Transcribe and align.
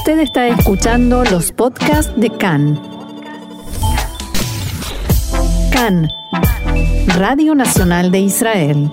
Usted 0.00 0.20
está 0.20 0.48
escuchando 0.48 1.24
los 1.24 1.52
podcasts 1.52 2.18
de 2.18 2.30
CAN. 2.30 2.80
CAN, 5.70 6.08
Radio 7.18 7.54
Nacional 7.54 8.10
de 8.10 8.20
Israel. 8.20 8.90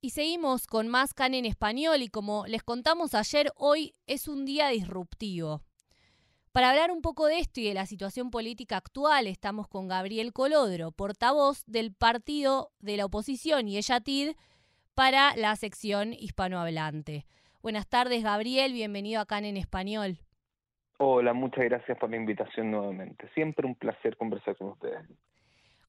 Y 0.00 0.10
seguimos 0.10 0.66
con 0.66 0.88
más 0.88 1.12
CAN 1.12 1.34
en 1.34 1.44
español 1.44 2.00
y 2.00 2.08
como 2.08 2.46
les 2.46 2.62
contamos 2.62 3.14
ayer, 3.14 3.52
hoy 3.56 3.94
es 4.06 4.26
un 4.26 4.46
día 4.46 4.68
disruptivo. 4.68 5.60
Para 6.52 6.70
hablar 6.70 6.90
un 6.90 7.02
poco 7.02 7.26
de 7.26 7.38
esto 7.38 7.60
y 7.60 7.64
de 7.64 7.74
la 7.74 7.84
situación 7.84 8.30
política 8.30 8.78
actual, 8.78 9.26
estamos 9.26 9.68
con 9.68 9.88
Gabriel 9.88 10.32
Colodro, 10.32 10.90
portavoz 10.90 11.64
del 11.66 11.92
partido 11.92 12.72
de 12.78 12.96
la 12.96 13.04
oposición 13.04 13.68
y 13.68 13.76
Eyatid, 13.76 14.30
para 14.96 15.36
la 15.36 15.54
sección 15.56 16.14
hispanohablante. 16.14 17.26
Buenas 17.62 17.86
tardes, 17.86 18.24
Gabriel, 18.24 18.72
bienvenido 18.72 19.20
acá 19.20 19.38
en 19.38 19.58
Español. 19.58 20.16
Hola, 20.98 21.34
muchas 21.34 21.66
gracias 21.66 21.98
por 21.98 22.08
la 22.08 22.16
invitación 22.16 22.70
nuevamente. 22.70 23.28
Siempre 23.34 23.66
un 23.66 23.74
placer 23.74 24.16
conversar 24.16 24.56
con 24.56 24.68
ustedes. 24.68 25.06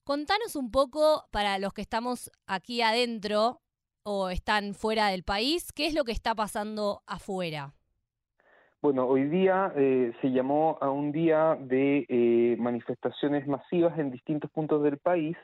Contanos 0.04 0.56
un 0.56 0.70
poco, 0.70 1.24
para 1.30 1.58
los 1.58 1.72
que 1.72 1.80
estamos 1.80 2.30
aquí 2.46 2.82
adentro 2.82 3.62
o 4.02 4.28
están 4.28 4.74
fuera 4.74 5.08
del 5.08 5.24
país, 5.24 5.72
¿qué 5.72 5.86
es 5.86 5.94
lo 5.94 6.04
que 6.04 6.12
está 6.12 6.34
pasando 6.34 7.00
afuera? 7.06 7.72
Bueno, 8.82 9.06
hoy 9.06 9.24
día 9.24 9.72
eh, 9.74 10.12
se 10.20 10.28
llamó 10.32 10.76
a 10.82 10.90
un 10.90 11.12
día 11.12 11.56
de 11.58 12.04
eh, 12.10 12.56
manifestaciones 12.58 13.46
masivas 13.46 13.98
en 13.98 14.10
distintos 14.10 14.50
puntos 14.50 14.82
del 14.82 14.98
país 14.98 15.36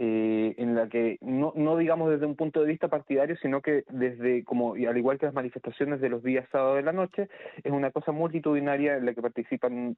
eh, 0.00 0.54
en 0.58 0.76
la 0.76 0.88
que 0.88 1.18
no, 1.20 1.52
no 1.56 1.76
digamos 1.76 2.10
desde 2.10 2.26
un 2.26 2.36
punto 2.36 2.60
de 2.60 2.68
vista 2.68 2.86
partidario, 2.88 3.36
sino 3.42 3.60
que 3.60 3.84
desde, 3.90 4.44
como 4.44 4.74
al 4.74 4.96
igual 4.96 5.18
que 5.18 5.26
las 5.26 5.34
manifestaciones 5.34 6.00
de 6.00 6.08
los 6.08 6.22
días 6.22 6.48
sábado 6.52 6.76
de 6.76 6.82
la 6.82 6.92
noche, 6.92 7.28
es 7.64 7.72
una 7.72 7.90
cosa 7.90 8.12
multitudinaria 8.12 8.96
en 8.96 9.06
la 9.06 9.14
que 9.14 9.22
participan 9.22 9.96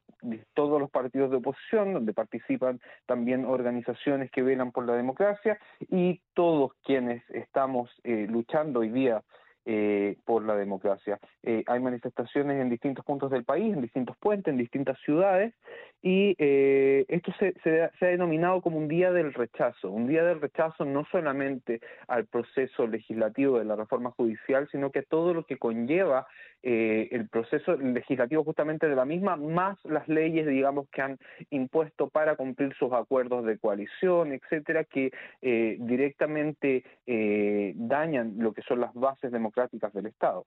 todos 0.55 0.81
los 0.81 0.91
partidos 0.91 1.31
de 1.31 1.37
oposición, 1.37 1.93
donde 1.93 2.15
participan 2.15 2.81
también 3.07 3.45
organizaciones 3.45 4.31
que 4.31 4.43
velan 4.43 4.73
por 4.73 4.87
la 4.87 4.95
democracia 4.95 5.59
y 5.91 6.21
todos 6.35 6.73
quienes 6.83 7.23
estamos 7.31 7.91
eh, 8.05 8.27
luchando 8.29 8.81
hoy 8.81 8.89
día 8.89 9.23
eh, 9.67 10.17
por 10.25 10.43
la 10.43 10.57
democracia. 10.57 11.21
Eh, 11.43 11.63
hay 11.67 11.81
manifestaciones 11.81 12.61
en 12.63 12.71
distintos 12.71 13.05
puntos 13.05 13.31
del 13.31 13.45
país, 13.45 13.75
en 13.75 13.83
distintos 13.83 14.17
puentes, 14.17 14.51
en 14.51 14.57
distintas 14.57 14.99
ciudades, 15.01 15.53
y 16.03 16.35
eh, 16.39 17.05
esto 17.09 17.33
se, 17.39 17.55
se, 17.63 17.83
ha 17.83 18.09
denominado 18.09 18.63
como 18.63 18.79
un 18.79 18.89
día 18.89 19.13
del 19.13 19.35
rechazo, 19.35 19.91
un 19.91 20.07
día 20.07 20.25
del 20.25 20.41
rechazo 20.41 20.85
no 20.85 21.07
solamente 21.11 21.81
al 22.09 22.27
proceso 22.27 22.87
legislativo 22.87 23.59
de 23.59 23.65
la 23.65 23.77
reforma 23.77 24.11
judicial, 24.13 24.69
sino 24.73 24.91
que 24.91 25.03
todo 25.03 25.35
lo 25.35 25.45
que 25.45 25.59
conlleva 25.59 26.27
eh, 26.63 27.09
el 27.13 27.27
proceso 27.29 27.77
legislativo 27.77 28.45
justamente 28.45 28.87
de 28.87 28.95
la 28.95 29.07
misma, 29.07 29.37
más 29.37 29.79
las 29.85 30.07
leyes, 30.09 30.47
digamos, 30.47 30.89
que 30.91 31.01
han 31.01 31.19
impuesto 31.49 32.09
para 32.09 32.37
cumplir 32.37 32.75
sus 32.75 32.93
acuerdos 32.93 33.47
de 33.47 33.59
coalición, 33.59 34.33
etcétera, 34.33 34.85
que 34.85 35.11
eh, 35.41 35.77
directamente 35.81 36.85
eh, 37.07 37.73
dañan 37.77 38.35
lo 38.39 38.53
que 38.53 38.63
son 38.63 38.81
las 38.81 38.93
bases 38.93 39.33
democráticas 39.33 39.93
del 39.95 40.07
Estado. 40.07 40.45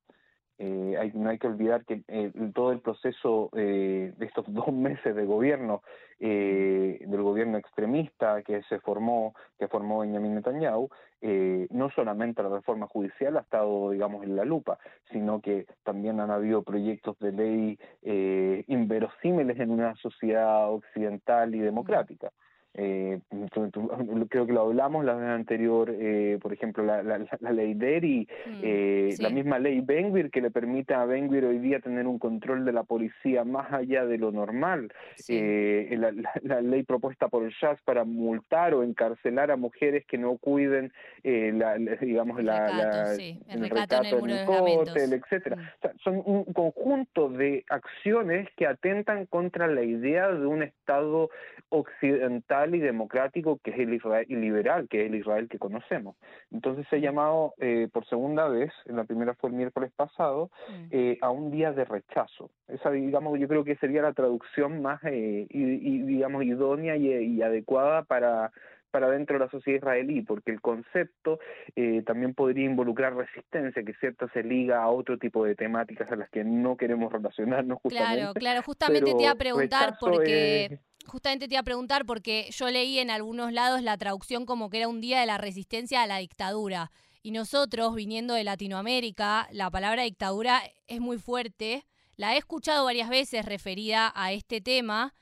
Eh, 0.59 0.96
hay, 1.00 1.12
no 1.14 1.30
hay 1.30 1.40
que 1.40 1.48
olvidar 1.48 1.84
que 1.84 2.04
eh, 2.08 2.32
todo 2.54 2.72
el 2.72 2.80
proceso 2.80 3.50
eh, 3.54 4.14
de 4.18 4.26
estos 4.26 4.46
dos 4.54 4.72
meses 4.72 5.16
de 5.16 5.26
gobierno, 5.26 5.82
eh, 6.20 7.00
del 7.06 7.22
gobierno 7.22 7.58
extremista 7.58 8.42
que 8.44 8.62
se 8.64 8.80
formó, 8.80 9.34
que 9.58 9.68
formó 9.68 10.00
Benjamin 10.00 10.36
Netanyahu, 10.36 10.90
eh, 11.22 11.68
no 11.72 11.90
solamente 11.92 12.44
la 12.44 12.50
reforma 12.50 12.88
judicial 12.88 13.38
ha 13.38 13.42
estado, 13.42 13.92
digamos, 13.92 14.24
en 14.24 14.36
la 14.36 14.46
lupa, 14.46 14.78
sino 15.12 15.42
que 15.42 15.66
también 15.84 16.20
han 16.20 16.31
habido 16.31 16.64
proyectos 16.64 17.18
de 17.20 17.31
ley 17.31 17.80
eh, 18.04 18.64
inverosímiles 18.68 19.59
en 19.59 19.72
una 19.72 19.96
sociedad 19.96 20.72
occidental 20.72 21.56
y 21.56 21.59
democrática. 21.59 22.31
Eh, 22.75 23.19
creo 24.29 24.47
que 24.47 24.53
lo 24.53 24.61
hablamos 24.61 25.06
la 25.06 25.13
vez 25.13 25.29
anterior, 25.29 25.94
eh, 25.94 26.39
por 26.41 26.53
ejemplo, 26.53 26.84
la, 26.84 27.03
la, 27.03 27.19
la 27.39 27.51
ley 27.51 27.73
Deri, 27.75 28.28
mm, 28.45 28.59
eh, 28.63 29.09
sí. 29.11 29.22
la 29.22 29.29
misma 29.29 29.59
ley 29.59 29.81
Benguir 29.81 30.31
que 30.31 30.41
le 30.41 30.50
permite 30.50 30.94
a 30.94 31.06
Benguir 31.06 31.45
hoy 31.45 31.59
día 31.59 31.79
tener 31.79 32.07
un 32.07 32.17
control 32.17 32.66
de 32.66 32.73
la 32.73 32.84
policía 32.84 33.44
más 33.44 33.72
allá 33.72 34.06
de 34.06 34.17
lo 34.17 34.31
normal, 34.31 34.91
sí. 35.16 35.38
eh, 35.39 35.95
la, 35.97 36.11
la, 36.41 36.61
ley 36.61 36.84
propuesta 36.84 37.28
por 37.28 37.44
el 37.44 37.53
Jazz 37.61 37.79
para 37.85 38.06
multar 38.06 38.73
o 38.73 38.84
encarcelar 38.84 39.51
a 39.51 39.55
mujeres 39.55 40.05
que 40.07 40.17
no 40.17 40.38
cuiden, 40.38 40.91
eh, 41.23 41.51
la, 41.53 41.75
digamos, 41.78 42.40
el 42.40 42.47
la, 42.47 42.67
recato, 42.67 43.16
sí. 43.16 43.40
el, 43.50 43.63
el 43.63 43.69
recato 43.69 43.95
en 43.97 44.05
el, 44.05 44.23
en 44.23 44.29
el 44.29 44.45
cóctel, 44.45 45.13
etcétera. 45.13 45.55
Mm. 45.57 45.59
O 45.59 45.81
sea, 45.81 45.94
son 46.03 46.23
un 46.25 46.44
conjunto 46.45 47.29
de 47.29 47.63
acciones 47.69 48.50
que 48.57 48.66
atentan 48.66 49.28
contra 49.28 49.67
la 49.67 49.84
idea 49.84 50.31
de 50.31 50.45
un 50.45 50.63
Estado 50.63 51.29
occidental 51.69 52.62
y 52.72 52.79
democrático 52.79 53.59
que 53.63 53.72
es 53.72 53.79
el 53.79 53.94
Israel 53.94 54.25
y 54.29 54.35
liberal, 54.35 54.88
que 54.88 55.01
es 55.01 55.12
el 55.12 55.16
Israel 55.16 55.47
que 55.50 55.59
conocemos. 55.59 56.16
Entonces 56.51 56.85
se 56.90 56.97
ha 56.97 57.00
llamado 57.00 57.53
eh, 57.59 57.88
por 57.91 58.06
segunda 58.06 58.47
vez, 58.47 58.72
la 58.85 59.03
primera 59.03 59.34
fue 59.35 59.50
el 59.50 59.56
miércoles 59.56 59.91
pasado, 59.96 60.50
eh, 60.91 61.18
a 61.22 61.29
un 61.29 61.52
día 61.52 61.72
de 61.72 61.85
rechazo. 61.85 62.50
Esa, 62.68 62.91
digamos, 62.91 63.40
yo 63.40 63.47
creo 63.47 63.63
que 63.63 63.75
sería 63.78 64.02
la 64.02 64.13
traducción 64.13 64.81
más, 64.81 65.02
eh, 65.06 65.47
y, 65.50 65.62
y, 65.62 66.02
digamos, 66.03 66.44
idónea 66.44 66.96
y, 66.96 67.07
y 67.07 67.41
adecuada 67.41 68.03
para 68.03 68.52
para 68.94 69.09
dentro 69.09 69.40
de 69.40 69.46
la 69.46 69.52
sociedad 69.52 69.80
israelí, 69.80 70.22
porque 70.22 70.52
el 70.52 70.62
concepto 70.62 71.40
eh, 71.76 72.04
también 72.06 72.36
podría 72.36 72.66
involucrar 72.66 73.16
resistencia, 73.16 73.84
que 73.84 73.96
cierto 73.96 74.30
se 74.30 74.44
liga 74.44 74.84
a 74.84 74.90
otro 74.90 75.18
tipo 75.18 75.44
de 75.44 75.56
temáticas 75.56 76.12
a 76.12 76.16
las 76.16 76.30
que 76.30 76.44
no 76.44 76.78
queremos 76.78 77.12
relacionarnos 77.12 77.80
justamente. 77.82 78.18
Claro, 78.18 78.34
claro, 78.36 78.62
justamente 78.62 79.14
te 79.14 79.24
iba 79.24 79.32
a 79.32 79.36
preguntar 79.36 79.96
porque... 80.00 80.66
Es 80.66 80.80
justamente 81.06 81.48
te 81.48 81.56
iba 81.56 81.59
a 81.59 81.64
preguntar 81.64 82.06
porque 82.06 82.48
yo 82.52 82.70
leí 82.70 83.00
en 83.00 83.09
algunos 83.09 83.52
lados 83.52 83.82
la 83.82 83.98
traducción 83.98 84.46
como 84.46 84.70
que 84.70 84.78
era 84.78 84.88
un 84.88 85.02
día 85.02 85.20
de 85.20 85.26
la 85.26 85.38
resistencia 85.38 86.02
a 86.02 86.08
la 86.08 86.20
dictadura. 86.20 86.92
Y 87.22 87.32
nosotros, 87.32 87.96
viniendo 87.96 88.34
de 88.34 88.44
Latinoamérica, 88.44 89.48
la 89.52 89.70
palabra 89.70 90.03
dictadura 90.03 90.62
es 90.88 91.00
muy 91.00 91.18
fuerte. 91.18 91.86
La 92.16 92.36
he 92.36 92.38
escuchado 92.38 92.86
varias 92.86 93.09
veces 93.09 93.46
referida 93.46 94.12
a 94.16 94.34
este 94.34 94.62
tema. 94.62 95.14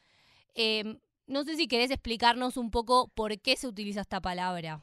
Eh, 0.55 0.97
no 1.31 1.43
sé 1.43 1.55
si 1.55 1.67
querés 1.67 1.91
explicarnos 1.91 2.57
un 2.57 2.71
poco 2.71 3.09
por 3.15 3.39
qué 3.39 3.55
se 3.55 3.67
utiliza 3.67 4.01
esta 4.01 4.19
palabra. 4.19 4.81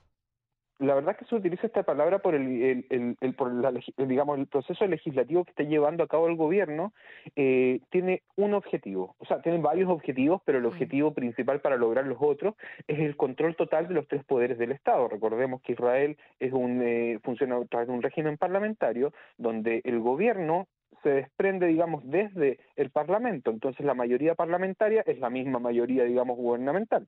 La 0.79 0.95
verdad 0.95 1.11
es 1.11 1.19
que 1.19 1.25
se 1.25 1.35
utiliza 1.35 1.67
esta 1.67 1.83
palabra 1.83 2.21
por 2.21 2.37
el, 2.37 2.63
el, 2.63 2.87
el, 2.91 3.17
el 3.21 3.35
por 3.35 3.53
la, 3.53 3.73
digamos 3.97 4.39
el 4.39 4.47
proceso 4.47 4.87
legislativo 4.87 5.45
que 5.45 5.51
está 5.51 5.65
llevando 5.65 6.05
a 6.05 6.07
cabo 6.07 6.29
el 6.29 6.37
gobierno 6.37 6.93
eh, 7.35 7.81
tiene 7.91 8.23
un 8.37 8.55
objetivo. 8.55 9.17
O 9.19 9.27
sea 9.27 9.43
tiene 9.43 9.59
varios 9.59 9.91
objetivos 9.91 10.41
pero 10.45 10.59
el 10.59 10.67
objetivo 10.67 11.13
principal 11.15 11.61
para 11.61 11.77
lograr 11.77 12.07
los 12.07 12.19
otros 12.21 12.55
es 12.87 13.01
el 13.01 13.17
control 13.17 13.57
total 13.57 13.89
de 13.89 13.95
los 13.95 14.07
tres 14.07 14.25
poderes 14.25 14.57
del 14.57 14.71
Estado. 14.71 15.09
Recordemos 15.09 15.61
que 15.63 15.73
Israel 15.73 16.17
es 16.39 16.53
un 16.53 16.81
eh, 16.81 17.19
funciona 17.25 17.57
a 17.57 17.65
través 17.65 17.89
de 17.89 17.95
un 17.95 18.03
régimen 18.03 18.39
parlamentario 18.39 19.13
donde 19.37 19.81
el 19.83 19.99
gobierno 19.99 20.69
se 21.03 21.11
desprende, 21.11 21.67
digamos, 21.67 22.03
desde 22.05 22.59
el 22.77 22.91
Parlamento. 22.91 23.51
Entonces, 23.51 23.85
la 23.85 23.95
mayoría 23.95 24.35
parlamentaria 24.35 25.03
es 25.07 25.19
la 25.19 25.31
misma 25.31 25.59
mayoría, 25.59 26.05
digamos, 26.05 26.37
gubernamental. 26.37 27.07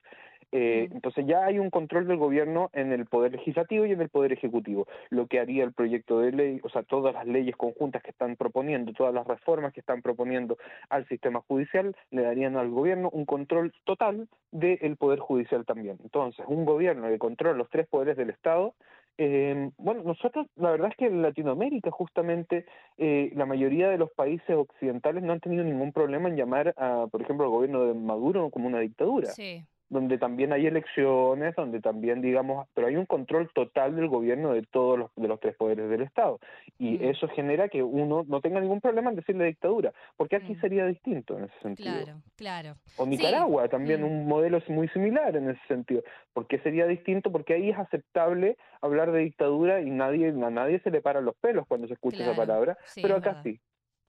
Eh, 0.52 0.88
entonces, 0.90 1.26
ya 1.26 1.44
hay 1.44 1.58
un 1.58 1.70
control 1.70 2.08
del 2.08 2.16
gobierno 2.16 2.70
en 2.72 2.92
el 2.92 3.06
Poder 3.06 3.32
Legislativo 3.32 3.86
y 3.86 3.92
en 3.92 4.00
el 4.00 4.08
Poder 4.08 4.32
Ejecutivo. 4.32 4.86
Lo 5.08 5.26
que 5.26 5.38
haría 5.38 5.62
el 5.62 5.72
proyecto 5.72 6.20
de 6.20 6.32
ley, 6.32 6.60
o 6.62 6.68
sea, 6.70 6.82
todas 6.82 7.14
las 7.14 7.26
leyes 7.26 7.56
conjuntas 7.56 8.02
que 8.02 8.10
están 8.10 8.36
proponiendo, 8.36 8.92
todas 8.92 9.14
las 9.14 9.26
reformas 9.26 9.72
que 9.72 9.80
están 9.80 10.02
proponiendo 10.02 10.58
al 10.88 11.06
sistema 11.06 11.40
judicial, 11.46 11.94
le 12.10 12.22
darían 12.22 12.56
al 12.56 12.70
gobierno 12.70 13.10
un 13.10 13.26
control 13.26 13.72
total 13.84 14.28
del 14.50 14.96
Poder 14.96 15.20
Judicial 15.20 15.64
también. 15.64 15.98
Entonces, 16.02 16.44
un 16.48 16.64
gobierno 16.64 17.08
que 17.08 17.18
controla 17.18 17.56
los 17.56 17.70
tres 17.70 17.86
poderes 17.86 18.16
del 18.16 18.30
Estado 18.30 18.74
eh, 19.22 19.70
bueno, 19.76 20.02
nosotros, 20.02 20.46
la 20.56 20.70
verdad 20.70 20.88
es 20.90 20.96
que 20.96 21.06
en 21.06 21.20
Latinoamérica, 21.20 21.90
justamente, 21.90 22.64
eh, 22.96 23.30
la 23.34 23.44
mayoría 23.44 23.90
de 23.90 23.98
los 23.98 24.10
países 24.12 24.56
occidentales 24.56 25.22
no 25.22 25.34
han 25.34 25.40
tenido 25.40 25.62
ningún 25.62 25.92
problema 25.92 26.30
en 26.30 26.36
llamar, 26.36 26.72
a, 26.78 27.06
por 27.10 27.20
ejemplo, 27.20 27.44
al 27.44 27.50
gobierno 27.50 27.84
de 27.84 27.92
Maduro 27.92 28.48
como 28.50 28.66
una 28.66 28.80
dictadura. 28.80 29.28
Sí 29.28 29.62
donde 29.90 30.18
también 30.18 30.52
hay 30.52 30.66
elecciones, 30.66 31.54
donde 31.56 31.80
también, 31.80 32.22
digamos, 32.22 32.68
pero 32.74 32.86
hay 32.86 32.96
un 32.96 33.06
control 33.06 33.50
total 33.52 33.96
del 33.96 34.08
gobierno 34.08 34.52
de 34.52 34.62
todos 34.62 34.98
los, 34.98 35.10
de 35.16 35.28
los 35.28 35.40
tres 35.40 35.56
poderes 35.56 35.90
del 35.90 36.02
Estado. 36.02 36.38
Y 36.78 36.98
mm. 36.98 37.04
eso 37.10 37.28
genera 37.28 37.68
que 37.68 37.82
uno 37.82 38.24
no 38.26 38.40
tenga 38.40 38.60
ningún 38.60 38.80
problema 38.80 39.10
en 39.10 39.16
decirle 39.16 39.46
dictadura, 39.46 39.92
porque 40.16 40.36
aquí 40.36 40.54
mm. 40.54 40.60
sería 40.60 40.86
distinto 40.86 41.36
en 41.36 41.44
ese 41.44 41.58
sentido. 41.60 41.92
Claro, 41.92 42.22
claro. 42.36 42.76
O 42.96 43.04
Nicaragua, 43.04 43.64
sí. 43.64 43.70
también 43.70 44.02
mm. 44.02 44.06
un 44.06 44.28
modelo 44.28 44.60
muy 44.68 44.88
similar 44.88 45.36
en 45.36 45.50
ese 45.50 45.60
sentido. 45.66 46.02
¿Por 46.32 46.46
qué 46.46 46.60
sería 46.60 46.86
distinto? 46.86 47.32
Porque 47.32 47.54
ahí 47.54 47.70
es 47.70 47.78
aceptable 47.78 48.56
hablar 48.80 49.10
de 49.10 49.20
dictadura 49.20 49.80
y 49.80 49.90
nadie 49.90 50.28
a 50.28 50.50
nadie 50.50 50.78
se 50.80 50.90
le 50.90 51.02
paran 51.02 51.24
los 51.24 51.34
pelos 51.36 51.66
cuando 51.66 51.88
se 51.88 51.94
escucha 51.94 52.18
claro. 52.18 52.32
esa 52.32 52.40
palabra, 52.40 52.78
sí, 52.84 53.02
pero 53.02 53.16
acá 53.16 53.42
sí. 53.42 53.60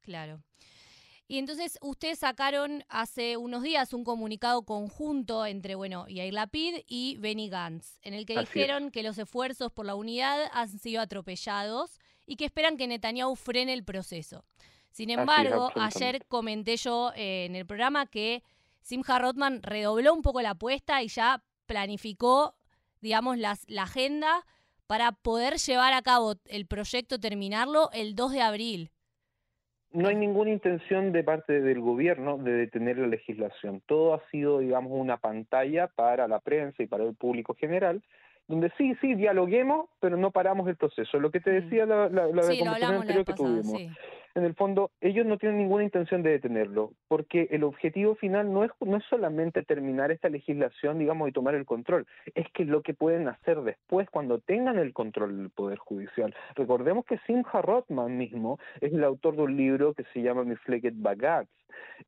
Claro. 0.04 0.40
Y 1.32 1.38
entonces 1.38 1.78
ustedes 1.82 2.20
sacaron 2.20 2.84
hace 2.90 3.38
unos 3.38 3.64
días 3.64 3.94
un 3.94 4.04
comunicado 4.04 4.64
conjunto 4.64 5.46
entre, 5.46 5.76
bueno, 5.76 6.06
Yair 6.10 6.34
Lapid 6.34 6.80
y 6.88 7.16
Benny 7.20 7.48
Gantz, 7.48 8.00
en 8.02 8.14
el 8.14 8.26
que 8.26 8.38
Así 8.38 8.48
dijeron 8.48 8.88
es. 8.88 8.92
que 8.92 9.02
los 9.02 9.18
esfuerzos 9.18 9.72
por 9.72 9.86
la 9.86 9.96
unidad 9.96 10.50
han 10.52 10.68
sido 10.68 11.02
atropellados 11.02 12.02
y 12.26 12.36
que 12.36 12.44
esperan 12.44 12.76
que 12.76 12.86
Netanyahu 12.86 13.38
frene 13.38 13.72
el 13.72 13.86
proceso. 13.86 14.44
Sin 14.90 15.10
embargo, 15.10 15.72
ayer 15.76 16.26
comenté 16.28 16.76
yo 16.76 17.14
eh, 17.16 17.46
en 17.46 17.56
el 17.56 17.66
programa 17.66 18.08
que 18.08 18.44
Simha 18.82 19.18
Rotman 19.18 19.64
redobló 19.64 20.14
un 20.14 20.24
poco 20.24 20.42
la 20.42 20.50
apuesta 20.50 21.02
y 21.02 21.08
ya 21.08 21.42
planificó, 21.66 22.58
digamos, 23.00 23.38
las, 23.38 23.64
la 23.70 23.84
agenda 23.84 24.46
para 24.86 25.14
poder 25.14 25.60
llevar 25.60 25.94
a 25.94 26.02
cabo 26.02 26.36
el 26.44 26.66
proyecto, 26.66 27.22
terminarlo 27.22 27.90
el 27.94 28.16
2 28.16 28.34
de 28.34 28.42
abril. 28.42 28.92
No 29.94 30.08
hay 30.08 30.16
ninguna 30.16 30.52
intención 30.52 31.12
de 31.12 31.24
parte 31.24 31.62
del 31.62 31.82
gobierno 31.82 32.38
de 32.38 32.54
detener 32.54 32.98
la 32.98 33.08
legislación. 33.08 33.82
Todo 33.86 34.14
ha 34.14 34.22
sido, 34.30 34.60
digamos, 34.60 34.94
una 34.94 35.18
pantalla 35.18 35.88
para 35.88 36.28
la 36.28 36.40
prensa 36.40 36.82
y 36.84 36.88
para 36.88 37.04
el 37.04 37.16
público 37.16 37.56
general, 37.56 38.02
donde 38.48 38.72
sí, 38.78 38.96
sí, 39.02 39.16
dialoguemos, 39.16 39.90
pero 40.00 40.18
no 40.18 40.32
paramos 40.32 40.68
el 40.68 40.78
proceso. 40.78 41.20
Lo 41.20 41.32
que 41.32 41.42
te 41.42 41.52
mm. 41.52 41.64
decía 41.64 41.86
la, 41.86 42.10
la, 42.10 42.28
la 42.28 42.42
conversación 42.42 42.96
anterior 42.96 43.26
que 43.26 43.34
tuvimos. 43.34 43.66
Sí 43.66 43.90
en 44.36 44.44
el 44.44 44.56
fondo, 44.56 44.92
ellos 45.02 45.26
no 45.26 45.38
tienen 45.38 45.60
ninguna 45.60 45.84
intención 45.84 46.24
de 46.24 46.32
detenerlo, 46.32 46.92
porque 47.08 47.48
el 47.52 47.64
objetivo 47.64 48.16
final 48.16 48.52
no 48.52 48.64
es, 48.64 48.72
no 48.80 48.98
es 48.98 49.04
solamente 49.06 49.64
terminar 49.64 50.12
esta 50.12 50.30
legislación, 50.30 51.00
digamos, 51.00 51.30
y 51.30 51.32
tomar 51.32 51.56
el 51.56 51.66
control, 51.66 52.06
es 52.36 52.50
que 52.52 52.66
lo 52.66 52.82
que 52.82 52.94
pueden 52.94 53.28
hacer 53.28 53.62
después 53.62 54.10
cuando 54.10 54.40
tengan 54.40 54.78
el 54.78 54.94
control 54.94 55.38
del 55.38 55.50
Poder 55.50 55.78
Judicial. 55.78 56.34
Recordemos 56.56 57.06
que 57.06 57.20
Simha 57.26 57.62
Rothman 57.62 58.18
mismo 58.18 58.60
es 58.80 58.94
el 58.94 59.04
autor 59.04 59.36
de 59.36 59.44
un 59.44 59.58
libro 59.58 59.94
que 59.94 60.04
se 60.14 60.22
llama 60.22 60.44
Mifleket 60.44 60.94
Bagatz, 60.98 61.50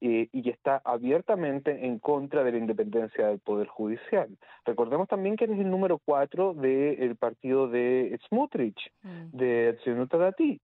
eh, 0.01 0.27
y 0.31 0.49
está 0.49 0.81
abiertamente 0.83 1.85
en 1.85 1.99
contra 1.99 2.43
de 2.43 2.51
la 2.51 2.57
independencia 2.57 3.27
del 3.27 3.39
Poder 3.39 3.67
Judicial. 3.67 4.27
Recordemos 4.65 5.07
también 5.07 5.35
que 5.35 5.45
él 5.45 5.53
es 5.53 5.59
el 5.59 5.69
número 5.69 5.99
cuatro 6.03 6.53
del 6.53 7.15
partido 7.15 7.67
de 7.67 8.19
Smutrich, 8.27 8.91
mm. 9.03 9.37
de 9.37 9.77
Tzionut 9.81 10.11
Dati. 10.13 10.59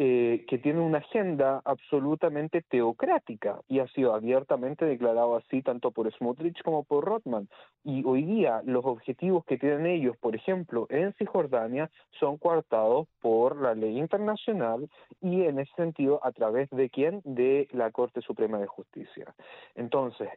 Eh, 0.00 0.44
que 0.46 0.58
tiene 0.58 0.78
una 0.78 0.98
agenda 0.98 1.60
absolutamente 1.64 2.62
teocrática 2.62 3.60
y 3.66 3.80
ha 3.80 3.88
sido 3.88 4.14
abiertamente 4.14 4.84
declarado 4.84 5.34
así 5.34 5.60
tanto 5.60 5.90
por 5.90 6.08
Smotrich 6.12 6.62
como 6.62 6.84
por 6.84 7.04
Rothman. 7.04 7.48
Y 7.82 8.04
hoy 8.04 8.22
día 8.22 8.62
los 8.64 8.84
objetivos 8.84 9.44
que 9.44 9.58
tienen 9.58 9.86
ellos, 9.86 10.16
por 10.18 10.36
ejemplo, 10.36 10.86
en 10.88 11.14
Cisjordania, 11.14 11.90
son 12.20 12.38
coartados 12.38 13.08
por 13.20 13.60
la 13.60 13.74
ley 13.74 13.98
internacional 13.98 14.88
y 15.20 15.42
en 15.42 15.58
ese 15.58 15.72
sentido 15.74 16.20
a 16.24 16.30
través 16.30 16.70
de 16.70 16.90
quién? 16.90 17.20
De 17.24 17.66
la 17.72 17.90
Corte 17.90 18.20
Suprema 18.20 18.60
de 18.60 18.68
Justicia. 18.68 19.34
Entonces, 19.74 20.28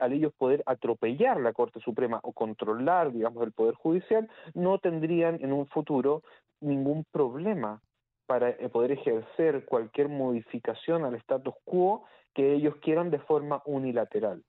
al 0.00 0.12
ellos 0.12 0.32
poder 0.38 0.62
atropellar 0.64 1.40
la 1.40 1.52
Corte 1.52 1.80
Suprema 1.80 2.20
o 2.22 2.32
controlar, 2.32 3.10
digamos, 3.10 3.42
el 3.42 3.50
Poder 3.50 3.74
Judicial, 3.74 4.30
no 4.54 4.78
tendrían 4.78 5.42
en 5.42 5.52
un 5.52 5.66
futuro 5.66 6.22
ningún 6.60 7.04
problema 7.10 7.82
para 8.26 8.50
eh, 8.50 8.68
poder 8.68 8.92
ejercer 8.92 9.64
cualquier 9.64 10.08
modificación 10.08 11.04
al 11.04 11.14
status 11.16 11.54
quo 11.64 12.04
que 12.34 12.54
ellos 12.54 12.76
quieran 12.82 13.10
de 13.10 13.18
forma 13.18 13.62
unilateral. 13.66 14.42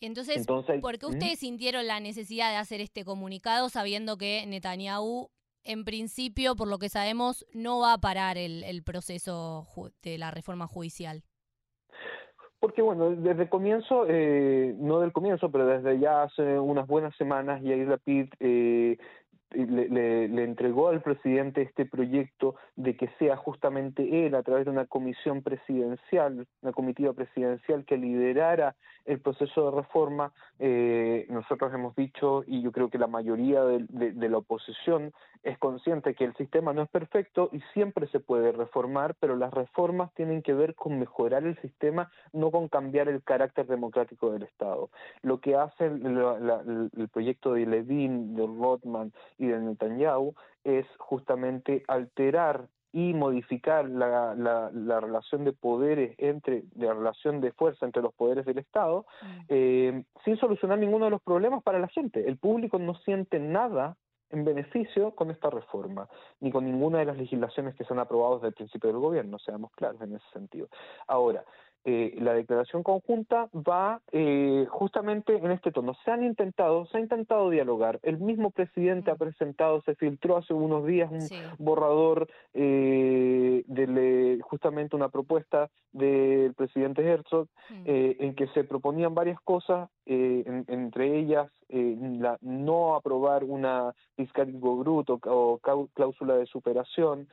Entonces, 0.00 0.46
¿por 0.46 0.98
qué 0.98 1.06
¿Mm? 1.06 1.10
ustedes 1.10 1.38
sintieron 1.40 1.86
la 1.86 2.00
necesidad 2.00 2.50
de 2.50 2.56
hacer 2.56 2.80
este 2.80 3.04
comunicado 3.04 3.68
sabiendo 3.68 4.16
que 4.16 4.46
Netanyahu, 4.46 5.28
en 5.62 5.84
principio, 5.84 6.56
por 6.56 6.68
lo 6.68 6.78
que 6.78 6.88
sabemos, 6.88 7.46
no 7.52 7.80
va 7.80 7.92
a 7.92 7.98
parar 7.98 8.38
el, 8.38 8.64
el 8.64 8.82
proceso 8.82 9.66
de 10.02 10.16
la 10.16 10.30
reforma 10.30 10.66
judicial? 10.66 11.22
Porque 12.60 12.82
bueno, 12.82 13.10
desde 13.12 13.44
el 13.44 13.48
comienzo, 13.48 14.04
eh, 14.06 14.74
no 14.78 15.00
del 15.00 15.12
comienzo, 15.12 15.50
pero 15.50 15.66
desde 15.66 15.98
ya 15.98 16.24
hace 16.24 16.58
unas 16.58 16.86
buenas 16.86 17.16
semanas, 17.16 17.62
Yair 17.62 17.88
Lapid 17.88 18.28
eh, 18.38 18.98
le, 19.52 19.88
le, 19.88 20.28
le, 20.28 20.44
entregó 20.44 20.88
al 20.88 21.02
presidente 21.02 21.62
este 21.62 21.86
proyecto 21.86 22.54
de 22.76 22.96
que 22.96 23.08
sea 23.18 23.36
justamente 23.36 24.26
él, 24.26 24.34
a 24.34 24.42
través 24.42 24.64
de 24.64 24.70
una 24.70 24.86
comisión 24.86 25.42
presidencial, 25.42 26.46
una 26.62 26.72
comitiva 26.72 27.12
presidencial 27.12 27.84
que 27.84 27.96
liderara 27.96 28.76
el 29.06 29.20
proceso 29.20 29.70
de 29.70 29.76
reforma. 29.76 30.32
Eh, 30.58 31.26
nosotros 31.30 31.72
hemos 31.74 31.94
dicho, 31.96 32.44
y 32.46 32.62
yo 32.62 32.72
creo 32.72 32.90
que 32.90 32.98
la 32.98 33.06
mayoría 33.06 33.64
de, 33.64 33.86
de, 33.88 34.28
la 34.28 34.38
oposición 34.38 35.12
es 35.42 35.58
consciente 35.58 36.14
que 36.14 36.24
el 36.24 36.34
sistema 36.36 36.72
no 36.72 36.82
es 36.82 36.90
perfecto 36.90 37.48
y 37.52 37.60
siempre 37.72 38.06
se 38.08 38.20
puede 38.20 38.52
reformar, 38.52 39.16
pero 39.18 39.36
las 39.36 39.52
reformas 39.52 40.12
tienen 40.14 40.42
que 40.42 40.52
ver 40.52 40.74
con 40.74 40.98
mejorar 40.98 41.44
el 41.44 41.58
sistema, 41.60 42.10
no 42.32 42.50
con 42.50 42.68
cambiar 42.68 43.08
el 43.08 43.22
carácter 43.22 43.66
democrático 43.66 44.32
del 44.32 44.42
Estado. 44.42 44.90
Lo 45.22 45.40
que 45.40 45.56
hace 45.56 45.86
el, 45.86 47.08
proyecto 47.12 47.54
de 47.54 47.66
Levin, 47.66 48.36
de 48.36 48.46
Rothman 48.46 49.12
y 49.40 49.46
de 49.46 49.58
Netanyahu 49.58 50.34
es 50.62 50.86
justamente 50.98 51.82
alterar 51.88 52.68
y 52.92 53.14
modificar 53.14 53.88
la, 53.88 54.34
la, 54.34 55.00
relación 55.00 55.44
de 55.44 55.52
poderes 55.52 56.14
entre, 56.18 56.64
la 56.74 56.92
relación 56.92 57.40
de 57.40 57.52
fuerza 57.52 57.86
entre 57.86 58.02
los 58.02 58.12
poderes 58.14 58.44
del 58.44 58.58
Estado, 58.58 59.06
mm. 59.22 59.40
eh, 59.48 60.04
sin 60.24 60.36
solucionar 60.38 60.78
ninguno 60.78 61.04
de 61.04 61.12
los 61.12 61.22
problemas 61.22 61.62
para 61.62 61.78
la 61.78 61.88
gente. 61.88 62.28
El 62.28 62.36
público 62.36 62.78
no 62.78 62.94
siente 62.96 63.38
nada 63.38 63.96
en 64.30 64.44
beneficio 64.44 65.12
con 65.14 65.30
esta 65.30 65.50
reforma, 65.50 66.08
ni 66.40 66.50
con 66.50 66.64
ninguna 66.64 66.98
de 66.98 67.04
las 67.06 67.16
legislaciones 67.16 67.74
que 67.74 67.84
se 67.84 67.92
han 67.92 68.00
aprobado 68.00 68.36
desde 68.36 68.48
el 68.48 68.54
principio 68.54 68.90
del 68.90 69.00
gobierno, 69.00 69.38
seamos 69.38 69.72
claros 69.72 70.00
en 70.02 70.14
ese 70.14 70.26
sentido. 70.32 70.68
Ahora, 71.06 71.44
eh, 71.84 72.14
la 72.18 72.34
declaración 72.34 72.82
conjunta 72.82 73.48
va 73.54 74.00
eh, 74.12 74.66
justamente 74.68 75.36
en 75.36 75.50
este 75.50 75.72
tono. 75.72 75.94
Se 76.04 76.10
han 76.10 76.24
intentado, 76.24 76.86
se 76.86 76.98
ha 76.98 77.00
intentado 77.00 77.48
dialogar. 77.50 78.00
El 78.02 78.18
mismo 78.18 78.50
presidente 78.50 79.10
ha 79.10 79.16
presentado, 79.16 79.82
se 79.82 79.94
filtró 79.94 80.36
hace 80.36 80.52
unos 80.52 80.86
días 80.86 81.10
un 81.10 81.26
borrador 81.58 82.28
eh, 82.54 83.64
de 83.66 84.38
justamente 84.42 84.96
una 84.96 85.08
propuesta 85.08 85.70
del 85.92 86.54
presidente 86.54 87.02
Herzog 87.02 87.48
eh, 87.84 88.16
en 88.20 88.34
que 88.34 88.46
se 88.48 88.64
proponían 88.64 89.14
varias 89.14 89.40
cosas, 89.40 89.88
entre 90.12 91.18
ellas 91.18 91.48
la, 91.68 92.36
no 92.40 92.96
aprobar 92.96 93.44
una 93.44 93.94
fiscalidad 94.16 94.58
bruto 94.58 95.20
o 95.26 95.60
cláusula 95.94 96.36
de 96.36 96.46
superación 96.46 97.28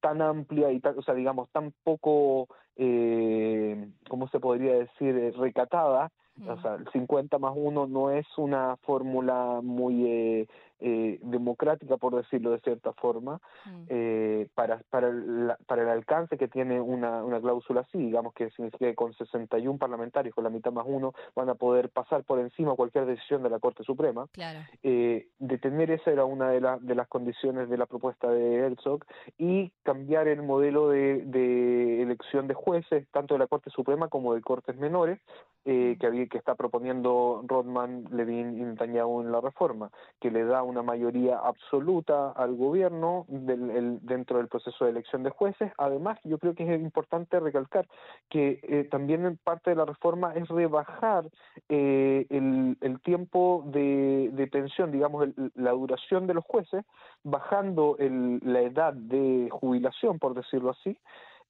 tan 0.00 0.20
amplia 0.20 0.72
y 0.72 0.80
tan, 0.80 0.98
o 0.98 1.02
sea, 1.02 1.14
digamos, 1.14 1.48
tan 1.50 1.72
poco 1.84 2.48
eh, 2.76 3.88
¿cómo 4.08 4.28
se 4.28 4.40
podría 4.40 4.74
decir?, 4.74 5.16
eh, 5.16 5.32
recatada. 5.32 6.10
O 6.48 6.60
sea, 6.62 6.76
el 6.76 6.88
50 6.92 7.38
más 7.38 7.52
1 7.54 7.86
no 7.88 8.10
es 8.10 8.26
una 8.38 8.76
fórmula 8.78 9.60
muy 9.62 10.48
eh, 10.82 11.18
democrática, 11.22 11.96
por 11.96 12.16
decirlo 12.16 12.50
de 12.50 12.60
cierta 12.60 12.92
forma, 12.92 13.40
mm. 13.64 13.84
eh, 13.88 14.48
para, 14.54 14.82
para, 14.90 15.08
el, 15.08 15.52
para 15.66 15.82
el 15.82 15.88
alcance 15.88 16.36
que 16.36 16.48
tiene 16.48 16.80
una, 16.80 17.24
una 17.24 17.40
cláusula 17.40 17.82
así, 17.82 17.98
digamos 17.98 18.34
que 18.34 18.50
significa 18.50 18.86
que 18.86 18.94
con 18.94 19.14
61 19.14 19.78
parlamentarios, 19.78 20.34
con 20.34 20.44
la 20.44 20.50
mitad 20.50 20.72
más 20.72 20.84
uno, 20.88 21.14
van 21.36 21.48
a 21.48 21.54
poder 21.54 21.90
pasar 21.90 22.24
por 22.24 22.40
encima 22.40 22.74
cualquier 22.74 23.06
decisión 23.06 23.42
de 23.42 23.50
la 23.50 23.60
Corte 23.60 23.84
Suprema. 23.84 24.26
Claro. 24.32 24.60
Eh, 24.82 25.28
detener 25.38 25.90
esa 25.90 26.10
era 26.10 26.24
una 26.24 26.50
de, 26.50 26.60
de 26.80 26.94
las 26.94 27.08
condiciones 27.08 27.68
de 27.68 27.78
la 27.78 27.86
propuesta 27.86 28.30
de 28.30 28.56
Herzog 28.56 29.04
y 29.38 29.70
cambiar 29.82 30.28
el 30.28 30.42
modelo 30.42 30.88
de, 30.88 31.22
de 31.26 32.02
elección 32.02 32.48
de 32.48 32.54
jueces, 32.54 33.06
tanto 33.12 33.34
de 33.34 33.38
la 33.38 33.46
Corte 33.46 33.70
Suprema 33.70 34.08
como 34.08 34.34
de 34.34 34.40
Cortes 34.40 34.76
Menores, 34.76 35.20
eh, 35.64 35.94
mm. 35.94 36.00
que, 36.00 36.06
había, 36.06 36.26
que 36.26 36.38
está 36.38 36.54
proponiendo 36.54 37.42
Rodman, 37.46 38.06
Levin 38.10 38.58
y 38.58 38.62
Netanyahu 38.62 39.20
en 39.22 39.32
la 39.32 39.40
reforma, 39.40 39.90
que 40.20 40.30
le 40.30 40.44
da 40.44 40.62
una 40.72 40.82
mayoría 40.82 41.38
absoluta 41.38 42.32
al 42.32 42.56
gobierno 42.56 43.24
del, 43.28 43.98
dentro 44.02 44.38
del 44.38 44.48
proceso 44.48 44.84
de 44.84 44.90
elección 44.90 45.22
de 45.22 45.30
jueces. 45.30 45.72
Además, 45.78 46.18
yo 46.24 46.38
creo 46.38 46.54
que 46.54 46.64
es 46.64 46.80
importante 46.80 47.38
recalcar 47.38 47.86
que 48.28 48.60
eh, 48.62 48.88
también 48.90 49.38
parte 49.44 49.70
de 49.70 49.76
la 49.76 49.84
reforma 49.84 50.34
es 50.34 50.48
rebajar 50.48 51.24
eh, 51.68 52.26
el, 52.30 52.76
el, 52.80 53.00
tiempo 53.00 53.62
de, 53.66 54.30
de 54.32 54.46
pensión, 54.46 54.90
digamos, 54.90 55.28
la 55.54 55.70
duración 55.72 56.26
de 56.26 56.34
los 56.34 56.44
jueces, 56.44 56.84
bajando 57.22 57.96
el, 57.98 58.40
la 58.42 58.60
edad 58.62 58.92
de 58.94 59.48
jubilación, 59.50 60.18
por 60.18 60.34
decirlo 60.34 60.70
así, 60.70 60.96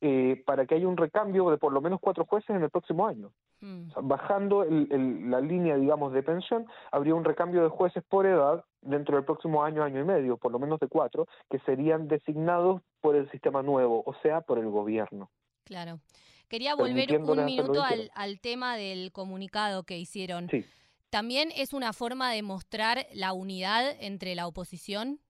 eh, 0.04 0.42
para 0.44 0.66
que 0.66 0.74
haya 0.74 0.88
un 0.88 0.96
recambio 0.96 1.48
de 1.50 1.58
por 1.58 1.72
lo 1.72 1.80
menos 1.80 2.00
cuatro 2.00 2.24
jueces 2.24 2.50
en 2.50 2.62
el 2.62 2.70
próximo 2.70 3.06
año. 3.06 3.30
Mm. 3.60 3.90
bajando 4.02 4.64
el, 4.64 5.30
la 5.30 5.40
línea, 5.40 5.76
digamos, 5.76 6.12
de 6.12 6.24
pensión, 6.24 6.66
habría 6.90 7.14
un 7.14 7.22
recambio 7.22 7.62
de 7.62 7.68
jueces 7.68 8.02
por 8.08 8.26
edad 8.26 8.64
dentro 8.80 9.14
del 9.14 9.24
próximo 9.24 9.62
año, 9.62 9.84
año 9.84 10.00
y 10.00 10.04
medio, 10.04 10.36
por 10.36 10.50
lo 10.50 10.58
menos 10.58 10.80
de 10.80 10.88
cuatro, 10.88 11.28
que 11.48 11.60
serían 11.60 12.08
designados 12.08 12.82
por 13.00 13.14
el 13.14 13.30
sistema 13.30 13.62
nuevo, 13.62 14.02
o 14.04 14.14
sea, 14.22 14.40
por 14.40 14.58
el 14.58 14.68
gobierno. 14.68 15.30
Claro. 15.62 16.00
Quería 16.48 16.74
volver 16.74 17.20
un 17.20 17.44
minuto 17.44 17.84
al, 17.84 18.10
al, 18.16 18.40
tema 18.40 18.76
del 18.76 19.12
comunicado 19.12 19.84
que 19.84 19.96
hicieron. 19.96 20.48
Sí. 20.50 20.64
¿También 21.10 21.50
es 21.54 21.72
una 21.72 21.92
forma 21.92 22.32
de 22.32 22.42
mostrar 22.42 23.06
la 23.14 23.32
unidad 23.32 23.84
entre 24.00 24.34
la 24.34 24.48
oposición? 24.48 25.20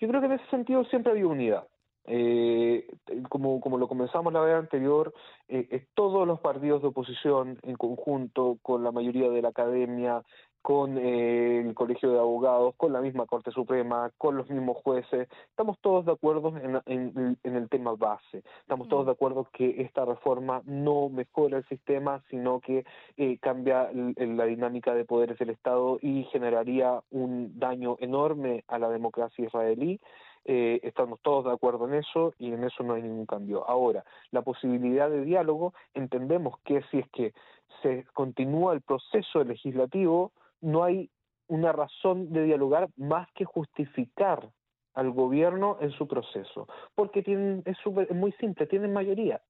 Yo 0.00 0.08
creo 0.08 0.20
que 0.20 0.26
en 0.26 0.32
ese 0.32 0.50
sentido 0.50 0.84
siempre 0.86 1.12
ha 1.12 1.14
habido 1.14 1.28
unidad. 1.28 1.68
Eh, 2.08 2.86
como, 3.28 3.60
como 3.60 3.78
lo 3.78 3.88
comenzamos 3.88 4.32
la 4.32 4.40
vez 4.40 4.54
anterior, 4.54 5.12
eh, 5.48 5.84
todos 5.94 6.26
los 6.26 6.40
partidos 6.40 6.82
de 6.82 6.88
oposición 6.88 7.58
en 7.62 7.76
conjunto 7.76 8.58
con 8.62 8.82
la 8.82 8.92
mayoría 8.92 9.28
de 9.30 9.42
la 9.42 9.48
academia, 9.48 10.22
con 10.62 10.98
eh, 10.98 11.60
el 11.60 11.74
Colegio 11.74 12.12
de 12.12 12.18
Abogados, 12.18 12.74
con 12.76 12.92
la 12.92 13.00
misma 13.00 13.26
Corte 13.26 13.50
Suprema, 13.52 14.10
con 14.18 14.36
los 14.36 14.50
mismos 14.50 14.76
jueces. 14.84 15.28
Estamos 15.48 15.78
todos 15.80 16.04
de 16.04 16.12
acuerdo 16.12 16.52
en, 16.86 17.38
el 17.42 17.68
tema 17.70 17.94
base. 17.94 18.42
Estamos 18.60 18.88
todos 18.88 19.04
mm. 19.04 19.06
de 19.06 19.12
acuerdo 19.12 19.48
que 19.52 19.80
esta 19.82 20.04
reforma 20.04 20.62
no 20.66 21.08
mejora 21.08 21.58
el 21.58 21.68
sistema, 21.68 22.22
sino 22.28 22.60
que 22.60 22.84
eh, 23.16 23.38
cambia 23.38 23.90
la 23.92 24.44
dinámica 24.44 24.94
de 24.94 25.04
poderes 25.04 25.38
del 25.38 25.50
Estado 25.50 25.98
y 26.02 26.24
generaría 26.24 27.00
un 27.10 27.58
daño 27.58 27.96
enorme 28.00 28.64
a 28.68 28.78
la 28.78 28.90
democracia 28.90 29.46
israelí. 29.46 30.00
Eh, 30.50 30.80
estamos 30.82 31.20
todos 31.20 31.44
de 31.44 31.52
acuerdo 31.52 31.86
en 31.86 31.92
eso 31.92 32.32
y 32.38 32.50
en 32.54 32.64
eso 32.64 32.82
no 32.82 32.94
hay 32.94 33.02
ningún 33.02 33.26
cambio. 33.26 33.68
Ahora, 33.68 34.02
la 34.30 34.40
posibilidad 34.40 35.10
de 35.10 35.22
diálogo, 35.22 35.74
entendemos 35.92 36.58
que 36.64 36.80
si 36.90 37.00
es 37.00 37.08
que 37.10 37.34
se 37.82 38.06
continúa 38.14 38.72
el 38.72 38.80
proceso 38.80 39.44
legislativo, 39.44 40.32
no 40.62 40.84
hay 40.84 41.10
una 41.48 41.72
razón 41.72 42.32
de 42.32 42.44
dialogar 42.44 42.88
más 42.96 43.28
que 43.34 43.44
justificar 43.44 44.48
al 44.94 45.10
gobierno 45.10 45.76
en 45.82 45.90
su 45.90 46.08
proceso, 46.08 46.66
porque 46.94 47.22
tienen, 47.22 47.62
es, 47.66 47.76
muy 48.14 48.32
simple, 48.32 48.66
tienen 48.66 48.94
mayoría. 48.94 49.42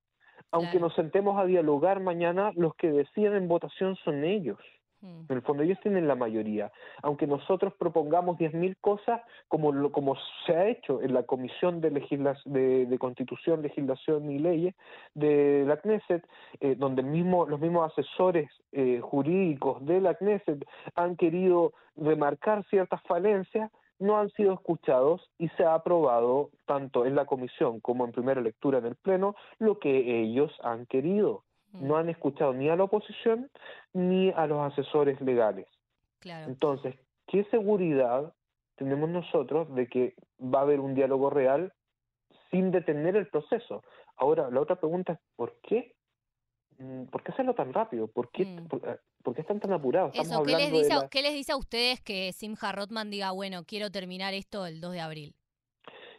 Aunque 0.51 0.81
nos 0.81 0.95
sentemos 0.95 1.39
a 1.39 1.45
dialogar 1.45 2.01
mañana, 2.01 2.51
los 2.57 2.75
que 2.75 2.91
deciden 2.91 3.35
en 3.35 3.49
votación 3.49 3.95
son 4.05 4.25
ellos. 4.25 4.59
En 5.01 5.37
el 5.37 5.43
fondo 5.43 5.63
ellos 5.63 5.79
tienen 5.81 6.09
la 6.09 6.17
mayoría. 6.17 6.73
Aunque 7.03 7.27
nosotros 7.27 7.73
propongamos 7.75 8.37
10.000 8.37 8.77
cosas, 8.81 9.21
como, 9.47 9.93
como 9.93 10.17
se 10.45 10.57
ha 10.57 10.69
hecho 10.69 11.01
en 11.03 11.15
la 11.15 11.23
Comisión 11.23 11.81
de, 11.81 11.91
de, 11.91 12.99
Constitución, 12.99 13.63
Legislación 13.63 14.31
y 14.31 14.39
Leyes 14.39 14.75
de 15.15 15.65
la 15.67 15.77
Knesset, 15.77 16.27
eh, 16.61 16.75
donde 16.77 17.03
mismo, 17.03 17.47
los 17.47 17.61
mismos 17.61 17.93
asesores 17.93 18.51
eh, 18.73 19.01
jurídicos 19.01 19.85
de 19.87 20.01
la 20.01 20.15
Knesset 20.15 20.67
han 20.97 21.17
querido 21.17 21.73
remarcar 21.97 22.65
ciertas 22.69 23.01
falencias, 23.03 23.71
no 24.01 24.19
han 24.19 24.31
sido 24.31 24.53
escuchados 24.55 25.31
y 25.39 25.49
se 25.51 25.65
ha 25.65 25.75
aprobado 25.75 26.51
tanto 26.67 27.05
en 27.07 27.15
la 27.15 27.27
comisión 27.27 27.81
como 27.81 28.05
en 28.05 28.13
primera 28.13 28.41
lectura 28.41 28.79
en 28.79 28.87
el 28.87 28.95
Pleno 28.97 29.35
lo 29.59 29.79
que 29.79 30.21
ellos 30.21 30.53
han 30.63 30.87
querido 30.87 31.43
no 31.81 31.97
han 31.97 32.09
escuchado 32.09 32.53
ni 32.53 32.69
a 32.69 32.77
la 32.77 32.85
oposición 32.85 33.51
ni 33.93 34.31
a 34.31 34.47
los 34.47 34.73
asesores 34.73 35.21
legales. 35.21 35.67
Entonces, 36.25 36.97
¿qué 37.27 37.45
seguridad 37.45 38.33
tenemos 38.77 39.09
nosotros 39.09 39.73
de 39.75 39.87
que 39.87 40.15
va 40.41 40.61
a 40.61 40.63
haber 40.63 40.81
un 40.81 40.95
diálogo 40.95 41.31
real 41.31 41.73
sin 42.51 42.71
detener 42.71 43.17
el 43.17 43.29
proceso? 43.29 43.83
Ahora, 44.17 44.51
la 44.51 44.61
otra 44.61 44.77
pregunta 44.77 45.13
es, 45.13 45.19
¿por 45.37 45.59
qué? 45.63 45.95
Mm, 46.79 47.05
¿Por 47.05 47.23
qué 47.23 47.33
hacerlo 47.33 47.55
tan 47.55 47.73
rápido? 47.73 48.09
¿Por 48.09 48.31
qué, 48.31 48.45
mm. 48.45 48.69
eh, 48.85 48.99
por, 49.23 49.35
qué 49.35 49.41
están 49.41 49.61
tan 49.61 49.73
apurados? 49.73 50.13
Eso, 50.15 50.43
¿qué 50.43 50.57
les, 50.57 50.73
dice, 50.73 50.95
¿qué 51.11 51.23
les 51.23 51.35
dice 51.35 51.53
a 51.53 51.57
ustedes 51.57 52.01
que 52.01 52.33
Simha 52.33 52.73
Rotman 52.73 53.11
diga, 53.11 53.33
bueno, 53.33 53.65
quiero 53.65 53.91
terminar 53.91 54.35
esto 54.35 54.67
el 54.67 54.81
2 54.81 54.93
de 54.93 55.01
abril? 55.01 55.35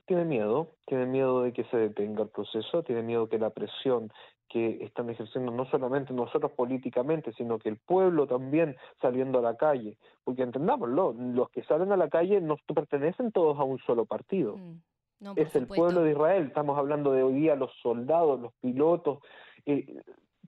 Tiene 0.05 0.25
miedo, 0.25 0.75
tiene 0.85 1.05
miedo 1.05 1.43
de 1.43 1.53
que 1.53 1.65
se 1.65 1.77
detenga 1.77 2.23
el 2.23 2.29
proceso, 2.29 2.83
tiene 2.83 3.03
miedo 3.03 3.29
que 3.29 3.37
la 3.37 3.51
presión 3.51 4.11
que 4.49 4.83
están 4.83 5.09
ejerciendo 5.09 5.51
no 5.51 5.65
solamente 5.65 6.13
nosotros 6.13 6.51
políticamente, 6.53 7.31
sino 7.33 7.59
que 7.59 7.69
el 7.69 7.77
pueblo 7.77 8.25
también 8.25 8.75
saliendo 8.99 9.39
a 9.39 9.43
la 9.43 9.55
calle. 9.55 9.97
Porque 10.23 10.41
entendámoslo, 10.41 11.13
los 11.13 11.49
que 11.51 11.63
salen 11.63 11.91
a 11.91 11.97
la 11.97 12.09
calle 12.09 12.41
no 12.41 12.57
pertenecen 12.73 13.31
todos 13.31 13.59
a 13.59 13.63
un 13.63 13.77
solo 13.79 14.05
partido. 14.05 14.57
Mm, 14.57 15.33
es 15.35 15.55
el 15.55 15.67
pueblo 15.67 16.01
de 16.01 16.11
Israel, 16.11 16.47
estamos 16.47 16.77
hablando 16.77 17.11
de 17.11 17.23
hoy 17.23 17.33
día 17.33 17.55
los 17.55 17.71
soldados, 17.81 18.39
los 18.39 18.53
pilotos, 18.61 19.19
eh, 19.65 19.85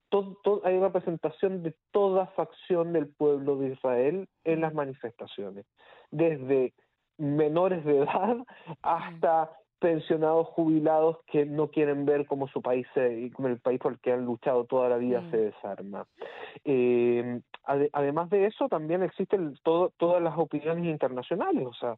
todo, 0.08 0.60
hay 0.64 0.78
representación 0.78 1.62
de 1.62 1.74
toda 1.90 2.26
facción 2.28 2.92
del 2.92 3.08
pueblo 3.08 3.56
de 3.56 3.68
Israel 3.68 4.28
en 4.44 4.60
las 4.60 4.72
mm. 4.72 4.76
manifestaciones, 4.76 5.66
desde 6.10 6.74
menores 7.18 7.84
de 7.84 7.98
edad 7.98 8.36
mm. 8.82 9.61
Pensionados 9.82 10.46
jubilados 10.48 11.18
que 11.26 11.44
no 11.44 11.68
quieren 11.68 12.06
ver 12.06 12.24
cómo 12.26 12.46
su 12.46 12.62
país, 12.62 12.86
se, 12.94 13.30
como 13.32 13.48
el 13.48 13.58
país 13.58 13.80
por 13.80 13.92
el 13.92 13.98
que 13.98 14.12
han 14.12 14.24
luchado 14.24 14.64
toda 14.64 14.88
la 14.88 14.96
vida, 14.96 15.20
mm. 15.20 15.30
se 15.30 15.36
desarma. 15.36 16.06
Eh, 16.64 17.40
además 17.92 18.30
de 18.30 18.46
eso, 18.46 18.68
también 18.68 19.02
existen 19.02 19.58
todo, 19.64 19.92
todas 19.96 20.22
las 20.22 20.38
opiniones 20.38 20.84
internacionales. 20.84 21.66
O 21.66 21.74
sea, 21.74 21.96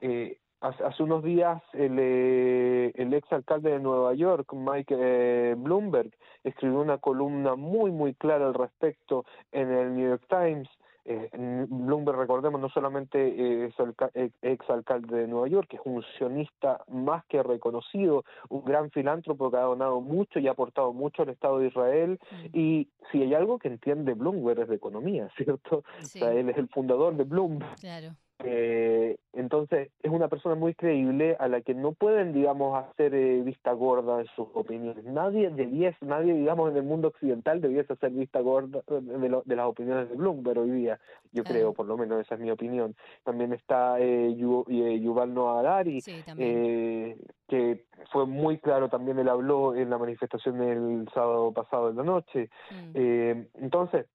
eh, 0.00 0.36
hace, 0.60 1.02
unos 1.02 1.22
días 1.22 1.62
el, 1.74 1.96
eh, 1.98 2.92
el 2.96 3.14
ex 3.14 3.32
alcalde 3.32 3.70
de 3.70 3.78
Nueva 3.78 4.14
York, 4.14 4.52
Mike 4.52 4.96
eh, 4.98 5.54
Bloomberg, 5.56 6.10
escribió 6.42 6.80
una 6.80 6.98
columna 6.98 7.54
muy, 7.54 7.92
muy 7.92 8.14
clara 8.14 8.48
al 8.48 8.54
respecto 8.54 9.24
en 9.52 9.70
el 9.70 9.94
New 9.94 10.08
York 10.08 10.26
Times 10.28 10.68
eh, 11.04 11.28
Bloomberg, 11.68 12.16
recordemos, 12.16 12.60
no 12.60 12.68
solamente 12.68 13.18
eh, 13.18 13.66
es 13.66 13.74
eh, 14.14 14.30
ex 14.42 14.70
alcalde 14.70 15.16
de 15.16 15.26
Nueva 15.26 15.48
York, 15.48 15.68
que 15.68 15.76
es 15.76 15.82
un 15.84 16.02
sionista 16.16 16.82
más 16.88 17.24
que 17.26 17.42
reconocido, 17.42 18.24
un 18.48 18.64
gran 18.64 18.90
filántropo 18.90 19.50
que 19.50 19.56
ha 19.56 19.62
donado 19.62 20.00
mucho 20.00 20.38
y 20.38 20.48
ha 20.48 20.52
aportado 20.52 20.92
mucho 20.92 21.22
al 21.22 21.30
Estado 21.30 21.58
de 21.58 21.68
Israel. 21.68 22.20
Mm. 22.30 22.58
Y 22.58 22.88
si 23.10 23.22
hay 23.22 23.34
algo 23.34 23.58
que 23.58 23.68
entiende 23.68 24.14
Bloomberg 24.14 24.60
es 24.60 24.68
de 24.68 24.76
economía, 24.76 25.28
¿cierto? 25.36 25.78
O 25.78 26.04
sea, 26.04 26.32
él 26.32 26.50
es 26.50 26.58
el 26.58 26.68
fundador 26.68 27.16
de 27.16 27.24
Bloomberg. 27.24 27.76
Claro. 27.80 28.14
Eh, 28.44 29.16
entonces, 29.34 29.90
es 30.02 30.10
una 30.10 30.28
persona 30.28 30.54
muy 30.54 30.74
creíble 30.74 31.36
a 31.38 31.48
la 31.48 31.62
que 31.62 31.74
no 31.74 31.92
pueden, 31.92 32.32
digamos, 32.32 32.84
hacer 32.84 33.14
eh, 33.14 33.40
vista 33.42 33.72
gorda 33.72 34.18
de 34.18 34.26
sus 34.36 34.46
opiniones. 34.54 35.04
Nadie 35.04 35.50
debiese, 35.50 35.96
nadie, 36.04 36.34
digamos, 36.34 36.70
en 36.70 36.76
el 36.76 36.82
mundo 36.82 37.08
occidental 37.08 37.60
debiese 37.60 37.94
hacer 37.94 38.10
vista 38.10 38.40
gorda 38.40 38.82
de, 38.88 39.56
las 39.56 39.66
opiniones 39.66 40.10
de 40.10 40.16
Bloomberg 40.16 40.58
hoy 40.58 40.70
día. 40.70 41.00
Yo 41.32 41.44
creo, 41.44 41.72
por 41.72 41.86
lo 41.86 41.96
menos 41.96 42.20
esa 42.20 42.34
es 42.34 42.40
mi 42.40 42.50
opinión. 42.50 42.94
También 43.24 43.52
está 43.52 43.98
eh, 44.00 44.28
eh 44.28 45.00
Yuval 45.00 45.32
Noah 45.34 45.60
Harari, 45.60 46.02
eh, 46.36 47.16
que 47.48 47.84
fue 48.10 48.26
muy 48.26 48.58
claro, 48.58 48.88
también 48.88 49.18
él 49.18 49.28
habló 49.28 49.74
en 49.74 49.90
la 49.90 49.98
manifestación 49.98 50.60
el 50.62 51.08
sábado 51.14 51.52
pasado 51.52 51.90
en 51.90 51.96
la 51.96 52.02
noche. 52.02 52.50
Mm. 52.70 52.90
Eh, 52.94 53.48
entonces, 53.54 54.06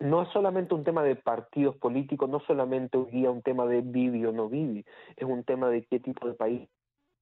no 0.00 0.22
es 0.22 0.28
solamente 0.30 0.74
un 0.74 0.84
tema 0.84 1.02
de 1.02 1.16
partidos 1.16 1.76
políticos, 1.76 2.28
no 2.28 2.40
solamente 2.40 2.98
hoy 2.98 3.10
día 3.10 3.30
un 3.30 3.42
tema 3.42 3.66
de 3.66 3.80
vivi 3.80 4.24
o 4.24 4.32
no 4.32 4.48
vivi, 4.48 4.84
es 5.16 5.24
un 5.24 5.44
tema 5.44 5.68
de 5.70 5.84
qué 5.84 5.98
tipo 6.00 6.28
de 6.28 6.34
país 6.34 6.68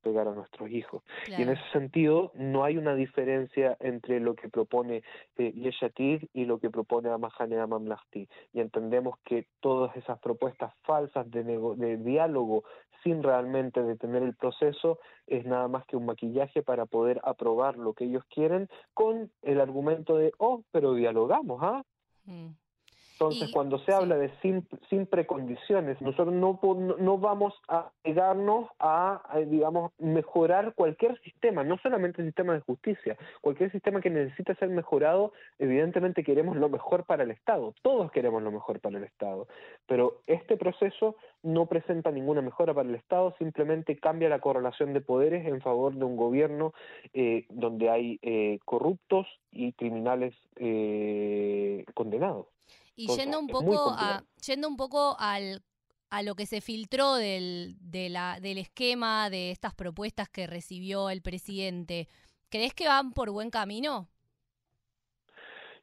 pegar 0.02 0.28
a 0.28 0.34
nuestros 0.34 0.70
hijos. 0.70 1.02
Y 1.26 1.42
en 1.42 1.48
ese 1.48 1.68
sentido, 1.72 2.30
no 2.36 2.62
hay 2.62 2.76
una 2.76 2.94
diferencia 2.94 3.76
entre 3.80 4.20
lo 4.20 4.36
que 4.36 4.48
propone 4.48 5.02
eh, 5.36 5.52
Yeshatid 5.52 6.28
y 6.32 6.44
lo 6.44 6.60
que 6.60 6.70
propone 6.70 7.08
Amahane 7.08 7.58
Amamlahti. 7.58 8.28
Y 8.52 8.60
entendemos 8.60 9.18
que 9.24 9.48
todas 9.58 9.96
esas 9.96 10.20
propuestas 10.20 10.72
falsas 10.84 11.28
de, 11.32 11.42
de 11.42 11.96
diálogo 11.96 12.62
sin 13.02 13.20
realmente 13.20 13.82
detener 13.82 14.22
el 14.22 14.36
proceso 14.36 15.00
es 15.26 15.44
nada 15.44 15.66
más 15.66 15.84
que 15.86 15.96
un 15.96 16.06
maquillaje 16.06 16.62
para 16.62 16.86
poder 16.86 17.20
aprobar 17.24 17.76
lo 17.76 17.92
que 17.92 18.04
ellos 18.04 18.22
quieren 18.32 18.68
con 18.94 19.32
el 19.42 19.60
argumento 19.60 20.16
de, 20.16 20.32
oh, 20.38 20.62
pero 20.70 20.94
dialogamos, 20.94 21.60
¿ah? 21.62 21.82
Mm. 22.26 22.50
Entonces, 23.18 23.50
cuando 23.50 23.78
se 23.78 23.94
habla 23.94 24.18
de 24.18 24.30
sin, 24.42 24.68
sin 24.90 25.06
precondiciones, 25.06 25.98
nosotros 26.02 26.34
no, 26.34 26.60
no 26.98 27.16
vamos 27.16 27.54
a 27.66 27.90
pegarnos 28.02 28.68
a, 28.78 29.22
digamos, 29.46 29.92
mejorar 29.98 30.74
cualquier 30.74 31.18
sistema, 31.22 31.64
no 31.64 31.78
solamente 31.78 32.20
el 32.20 32.28
sistema 32.28 32.52
de 32.52 32.60
justicia, 32.60 33.16
cualquier 33.40 33.72
sistema 33.72 34.02
que 34.02 34.10
necesite 34.10 34.54
ser 34.56 34.68
mejorado, 34.68 35.32
evidentemente 35.58 36.22
queremos 36.24 36.58
lo 36.58 36.68
mejor 36.68 37.04
para 37.04 37.22
el 37.22 37.30
Estado, 37.30 37.74
todos 37.80 38.12
queremos 38.12 38.42
lo 38.42 38.52
mejor 38.52 38.80
para 38.80 38.98
el 38.98 39.04
Estado, 39.04 39.48
pero 39.86 40.20
este 40.26 40.58
proceso 40.58 41.16
no 41.42 41.64
presenta 41.64 42.10
ninguna 42.10 42.42
mejora 42.42 42.74
para 42.74 42.86
el 42.86 42.96
Estado, 42.96 43.34
simplemente 43.38 43.96
cambia 43.96 44.28
la 44.28 44.40
correlación 44.40 44.92
de 44.92 45.00
poderes 45.00 45.46
en 45.46 45.62
favor 45.62 45.94
de 45.94 46.04
un 46.04 46.16
gobierno 46.16 46.74
eh, 47.14 47.46
donde 47.48 47.88
hay 47.88 48.18
eh, 48.20 48.58
corruptos 48.66 49.26
y 49.52 49.72
criminales 49.72 50.34
eh, 50.56 51.86
condenados. 51.94 52.46
Y 52.96 53.14
yendo 53.14 53.38
un 53.38 53.46
poco 53.46 53.90
a, 53.90 54.24
yendo 54.44 54.68
un 54.68 54.76
poco 54.76 55.16
al 55.18 55.62
a 56.10 56.22
lo 56.22 56.34
que 56.34 56.46
se 56.46 56.60
filtró 56.60 57.14
del, 57.14 57.76
de 57.80 58.08
la, 58.08 58.38
del 58.40 58.58
esquema 58.58 59.28
de 59.28 59.50
estas 59.50 59.74
propuestas 59.74 60.28
que 60.28 60.46
recibió 60.46 61.10
el 61.10 61.20
presidente, 61.20 62.08
¿crees 62.48 62.74
que 62.74 62.86
van 62.86 63.12
por 63.12 63.30
buen 63.30 63.50
camino? 63.50 64.08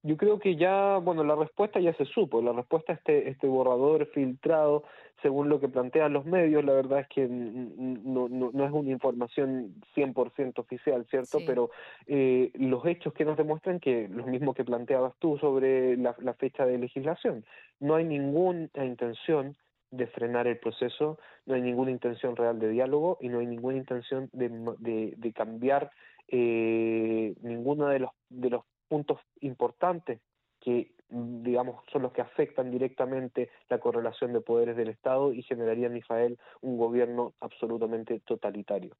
Yo 0.03 0.17
creo 0.17 0.37
que 0.37 0.57
ya, 0.57 0.97
bueno, 0.97 1.23
la 1.23 1.35
respuesta 1.35 1.79
ya 1.79 1.93
se 1.93 2.03
supo, 2.05 2.41
la 2.41 2.51
respuesta 2.51 2.91
a 2.91 2.95
este, 2.95 3.29
este 3.29 3.47
borrador 3.47 4.05
filtrado 4.07 4.83
según 5.23 5.47
lo 5.47 5.61
que 5.61 5.69
plantean 5.69 6.11
los 6.11 6.25
medios, 6.25 6.63
la 6.65 6.73
verdad 6.73 6.99
es 6.99 7.07
que 7.07 7.25
no, 7.27 8.27
no, 8.27 8.51
no 8.53 8.65
es 8.65 8.71
una 8.71 8.91
información 8.91 9.73
100% 9.95 10.59
oficial, 10.59 11.05
¿cierto? 11.09 11.39
Pero 11.47 11.71
eh, 12.05 12.51
los 12.55 12.85
hechos 12.85 13.13
que 13.13 13.23
nos 13.23 13.37
demuestran 13.37 13.79
que 13.79 14.09
lo 14.09 14.27
mismo 14.27 14.53
que 14.53 14.65
planteabas 14.65 15.15
tú 15.19 15.37
sobre 15.37 15.95
la, 15.95 16.13
fecha 16.37 16.65
de 16.65 16.77
legislación, 16.77 17.45
no 17.79 17.95
hay 17.95 18.03
ninguna 18.03 18.67
intención 18.75 19.55
de 19.91 20.07
frenar 20.07 20.47
el 20.47 20.57
proceso, 20.57 21.17
no 21.45 21.55
hay 21.55 21.61
ninguna 21.61 21.91
intención 21.91 22.35
real 22.35 22.59
de 22.59 22.69
diálogo 22.69 23.17
y 23.21 23.29
no 23.29 23.39
hay 23.39 23.47
ninguna 23.47 23.77
intención 23.77 24.29
de, 24.33 24.49
de, 24.79 25.13
de 25.15 25.33
cambiar 25.33 25.91
eh, 26.27 27.33
ninguno 27.41 27.87
de 27.87 27.99
los, 27.99 28.11
de 28.29 28.49
los 28.49 28.63
puntos 28.93 29.17
importantes 29.41 30.21
que 30.59 30.91
digamos, 31.09 31.83
son 31.91 32.03
los 32.03 32.11
que 32.11 32.21
afectan 32.21 32.69
directamente 32.69 33.49
la 33.69 33.79
correlación 33.79 34.33
de 34.33 34.41
poderes 34.41 34.77
del 34.77 34.89
Estado 34.89 35.33
y 35.33 35.41
generarían 35.41 35.93
en 35.93 35.97
Israel 35.97 36.39
un 36.61 36.77
gobierno 36.77 37.33
absolutamente 37.39 38.19
totalitario. 38.19 38.95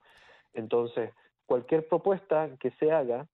Entonces, 0.56 1.12
cualquier 1.46 1.88
propuesta 1.88 2.50
que 2.60 2.72
se 2.80 2.92
haga, 2.92 3.28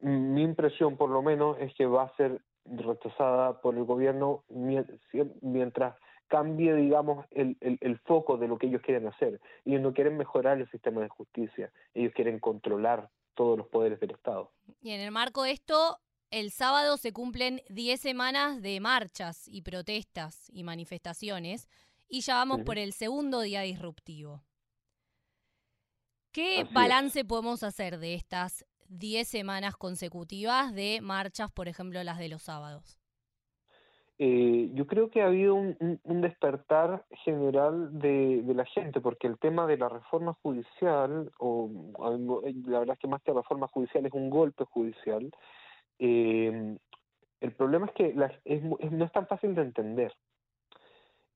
mi 0.00 0.42
impresión 0.42 0.96
por 0.96 1.10
lo 1.10 1.22
menos 1.22 1.56
es 1.60 1.72
que 1.74 1.86
va 1.86 2.04
a 2.04 2.16
ser 2.16 2.40
rechazada 2.64 3.60
por 3.60 3.76
el 3.76 3.84
gobierno 3.84 4.42
mientras 4.48 5.94
cambie, 6.26 6.74
digamos, 6.74 7.24
el, 7.30 7.56
el, 7.60 7.78
el, 7.82 7.98
foco 8.00 8.36
de 8.36 8.48
lo 8.48 8.58
que 8.58 8.66
ellos 8.66 8.82
quieren 8.82 9.06
hacer. 9.06 9.40
Ellos 9.64 9.80
no 9.80 9.94
quieren 9.94 10.16
mejorar 10.16 10.58
el 10.58 10.68
sistema 10.70 11.00
de 11.00 11.08
justicia, 11.08 11.70
ellos 11.94 12.12
quieren 12.14 12.40
controlar 12.40 13.08
todos 13.36 13.56
los 13.56 13.68
poderes 13.68 14.00
del 14.00 14.10
Estado. 14.10 14.50
Y 14.80 14.90
en 14.90 15.00
el 15.00 15.12
marco 15.12 15.44
de 15.44 15.52
esto, 15.52 16.00
el 16.30 16.50
sábado 16.50 16.96
se 16.96 17.12
cumplen 17.12 17.62
10 17.68 18.00
semanas 18.00 18.60
de 18.60 18.80
marchas 18.80 19.46
y 19.46 19.62
protestas 19.62 20.50
y 20.52 20.64
manifestaciones 20.64 21.68
y 22.08 22.20
ya 22.22 22.34
vamos 22.34 22.62
por 22.62 22.78
el 22.78 22.92
segundo 22.92 23.40
día 23.40 23.60
disruptivo. 23.60 24.42
¿Qué 26.32 26.64
balance 26.70 27.24
podemos 27.24 27.62
hacer 27.62 27.98
de 27.98 28.14
estas 28.14 28.66
10 28.88 29.26
semanas 29.26 29.76
consecutivas 29.76 30.74
de 30.74 31.00
marchas, 31.00 31.50
por 31.50 31.68
ejemplo, 31.68 32.02
las 32.04 32.18
de 32.18 32.28
los 32.28 32.42
sábados? 32.42 32.98
Eh, 34.18 34.70
yo 34.72 34.86
creo 34.86 35.10
que 35.10 35.20
ha 35.20 35.26
habido 35.26 35.54
un, 35.54 35.98
despertar 36.22 37.04
general 37.24 37.98
de, 37.98 38.42
la 38.54 38.64
gente, 38.64 39.00
porque 39.00 39.26
el 39.26 39.38
tema 39.38 39.66
de 39.66 39.76
la 39.76 39.88
reforma 39.90 40.34
judicial, 40.42 41.30
o 41.38 41.70
la 42.66 42.78
verdad 42.78 42.94
es 42.94 42.98
que 42.98 43.08
más 43.08 43.22
que 43.22 43.32
reforma 43.32 43.68
judicial 43.68 44.06
es 44.06 44.12
un 44.12 44.30
golpe 44.30 44.64
judicial, 44.64 45.30
eh, 45.98 46.76
el 47.40 47.52
problema 47.52 47.86
es 47.86 47.92
que 47.92 48.14
no 48.90 49.04
es 49.04 49.12
tan 49.12 49.26
fácil 49.26 49.54
de 49.54 49.62
entender. 49.62 50.12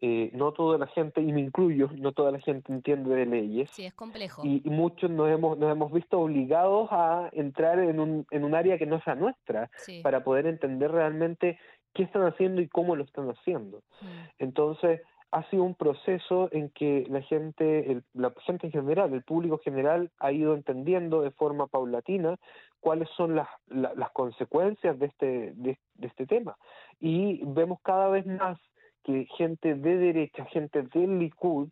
Eh, 0.02 0.30
no 0.32 0.52
toda 0.52 0.78
la 0.78 0.86
gente, 0.86 1.20
y 1.20 1.30
me 1.30 1.42
incluyo, 1.42 1.90
no 1.98 2.12
toda 2.12 2.32
la 2.32 2.40
gente 2.40 2.72
entiende 2.72 3.14
de 3.14 3.26
leyes. 3.26 3.68
Sí, 3.70 3.84
es 3.84 3.92
complejo. 3.92 4.40
Y, 4.42 4.62
muchos 4.64 5.10
nos 5.10 5.28
hemos, 5.28 5.58
nos 5.58 5.70
hemos 5.70 5.92
visto 5.92 6.18
obligados 6.18 6.88
a 6.90 7.28
entrar 7.32 7.78
en 7.78 8.00
un, 8.00 8.26
en 8.30 8.44
un 8.44 8.54
área 8.54 8.78
que 8.78 8.86
no 8.86 9.02
sea 9.02 9.14
nuestra 9.14 9.70
para 10.02 10.24
poder 10.24 10.46
entender 10.46 10.90
realmente 10.90 11.58
qué 11.94 12.04
están 12.04 12.22
haciendo 12.22 12.60
y 12.60 12.68
cómo 12.68 12.96
lo 12.96 13.04
están 13.04 13.28
haciendo. 13.28 13.78
Mm. 14.00 14.06
Entonces, 14.38 15.00
ha 15.32 15.48
sido 15.50 15.62
un 15.62 15.74
proceso 15.74 16.48
en 16.52 16.70
que 16.70 17.06
la 17.08 17.22
gente, 17.22 17.92
el, 17.92 18.02
la 18.14 18.32
gente 18.44 18.66
en 18.66 18.72
general, 18.72 19.12
el 19.12 19.22
público 19.22 19.58
general 19.58 20.10
ha 20.18 20.32
ido 20.32 20.54
entendiendo 20.54 21.22
de 21.22 21.30
forma 21.30 21.68
paulatina 21.68 22.36
cuáles 22.80 23.08
son 23.10 23.36
las, 23.36 23.48
las 23.68 24.10
consecuencias 24.12 24.98
de 24.98 25.06
este, 25.06 25.52
de, 25.54 25.78
este 26.00 26.26
tema. 26.26 26.56
Y 26.98 27.42
vemos 27.44 27.78
cada 27.82 28.08
vez 28.08 28.26
más 28.26 28.58
que 29.04 29.26
gente 29.36 29.74
de 29.74 29.96
derecha, 29.96 30.44
gente 30.46 30.82
del 30.82 31.18
Likud, 31.18 31.68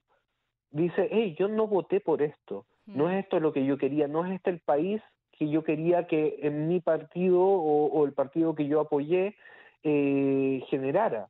dice, 0.70 1.08
hey, 1.10 1.34
yo 1.38 1.48
no 1.48 1.66
voté 1.66 2.00
por 2.00 2.22
esto, 2.22 2.66
no 2.86 3.10
es 3.10 3.24
esto 3.24 3.40
lo 3.40 3.52
que 3.52 3.64
yo 3.64 3.76
quería, 3.76 4.06
no 4.06 4.24
es 4.24 4.32
este 4.32 4.50
el 4.50 4.60
país 4.60 5.02
que 5.32 5.48
yo 5.48 5.62
quería 5.62 6.06
que 6.06 6.38
en 6.42 6.68
mi 6.68 6.80
partido 6.80 7.40
o, 7.40 8.04
el 8.04 8.12
partido 8.12 8.54
que 8.54 8.66
yo 8.66 8.80
apoyé 8.80 9.36
eh, 9.82 10.62
generara. 10.68 11.28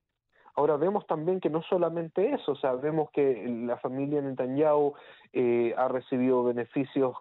Ahora 0.55 0.77
vemos 0.77 1.07
también 1.07 1.41
que 1.41 1.51
no 1.51 1.63
solamente 1.63 2.33
eso, 2.33 2.53
o 2.53 2.57
sea, 2.57 2.73
vemos 2.73 3.11
que 3.13 3.47
la 3.67 3.77
familia 3.77 4.21
Netanyahu 4.21 4.95
eh, 5.33 5.73
ha 5.77 5.87
recibido 5.89 6.43
beneficios 6.43 7.15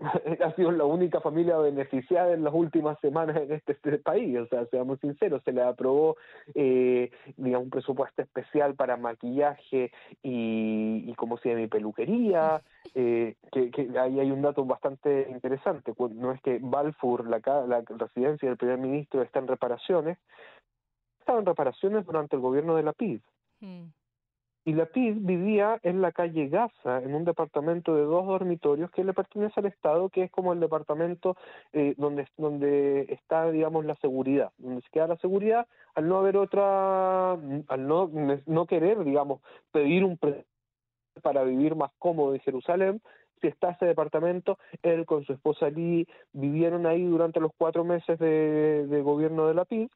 ha 0.44 0.54
sido 0.54 0.72
la 0.72 0.84
única 0.84 1.20
familia 1.20 1.56
beneficiada 1.58 2.32
en 2.32 2.44
las 2.44 2.52
últimas 2.52 2.98
semanas 3.00 3.36
en 3.36 3.52
este, 3.52 3.72
este 3.72 3.98
país, 3.98 4.36
o 4.38 4.46
sea, 4.46 4.66
seamos 4.66 4.98
sinceros, 5.00 5.42
se 5.44 5.52
le 5.52 5.62
aprobó 5.62 6.16
eh, 6.54 7.10
digamos, 7.36 7.66
un 7.66 7.70
presupuesto 7.70 8.22
especial 8.22 8.74
para 8.74 8.96
maquillaje 8.96 9.92
y, 10.22 11.04
y 11.06 11.14
como 11.14 11.38
si 11.38 11.48
mi 11.50 11.68
peluquería, 11.68 12.62
eh, 12.94 13.36
que, 13.52 13.70
que, 13.70 13.88
ahí 13.98 14.20
hay 14.20 14.30
un 14.30 14.42
dato 14.42 14.64
bastante 14.64 15.28
interesante, 15.30 15.92
no 16.14 16.32
es 16.32 16.40
que 16.42 16.58
Balfour, 16.60 17.28
la, 17.28 17.38
la 17.66 17.82
residencia 17.88 18.48
del 18.48 18.58
primer 18.58 18.78
ministro, 18.78 19.22
está 19.22 19.38
en 19.38 19.48
reparaciones, 19.48 20.18
en 21.32 21.46
reparaciones 21.46 22.04
durante 22.06 22.36
el 22.36 22.42
gobierno 22.42 22.76
de 22.76 22.82
la 22.82 22.92
PID. 22.92 23.20
Mm. 23.60 23.84
Y 24.66 24.72
la 24.72 24.86
PID 24.86 25.16
vivía 25.18 25.78
en 25.82 26.00
la 26.00 26.10
calle 26.12 26.48
Gaza, 26.48 27.02
en 27.02 27.14
un 27.14 27.26
departamento 27.26 27.94
de 27.94 28.02
dos 28.02 28.26
dormitorios 28.26 28.90
que 28.90 29.04
le 29.04 29.12
pertenece 29.12 29.60
al 29.60 29.66
Estado, 29.66 30.08
que 30.08 30.22
es 30.22 30.30
como 30.30 30.54
el 30.54 30.60
departamento 30.60 31.36
eh, 31.74 31.94
donde, 31.98 32.26
donde 32.38 33.02
está, 33.10 33.50
digamos, 33.50 33.84
la 33.84 33.94
seguridad, 33.96 34.52
donde 34.56 34.80
se 34.80 34.88
queda 34.90 35.08
la 35.08 35.18
seguridad, 35.18 35.66
al 35.94 36.08
no 36.08 36.16
haber 36.16 36.38
otra, 36.38 37.32
al 37.32 37.86
no, 37.86 38.10
no 38.46 38.66
querer, 38.66 39.04
digamos, 39.04 39.42
pedir 39.70 40.02
un 40.02 40.18
para 41.22 41.44
vivir 41.44 41.76
más 41.76 41.92
cómodo 41.98 42.34
en 42.34 42.40
Jerusalén, 42.40 43.02
si 43.40 43.48
está 43.48 43.70
ese 43.70 43.84
departamento, 43.84 44.58
él 44.82 45.04
con 45.04 45.24
su 45.24 45.34
esposa 45.34 45.68
Lee 45.68 46.08
vivieron 46.32 46.86
ahí 46.86 47.04
durante 47.04 47.38
los 47.38 47.52
cuatro 47.56 47.84
meses 47.84 48.18
de, 48.18 48.86
de 48.86 49.02
gobierno 49.02 49.46
de 49.46 49.54
la 49.54 49.66
PID, 49.66 49.88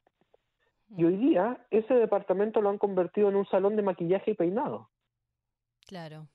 y 0.95 1.03
hoy 1.03 1.17
día 1.17 1.65
ese 1.69 1.93
departamento 1.93 2.61
lo 2.61 2.69
han 2.69 2.77
convertido 2.77 3.29
en 3.29 3.35
un 3.35 3.45
salón 3.47 3.75
de 3.75 3.83
maquillaje 3.83 4.31
y 4.31 4.35
peinado. 4.35 4.89
Claro. 5.87 6.27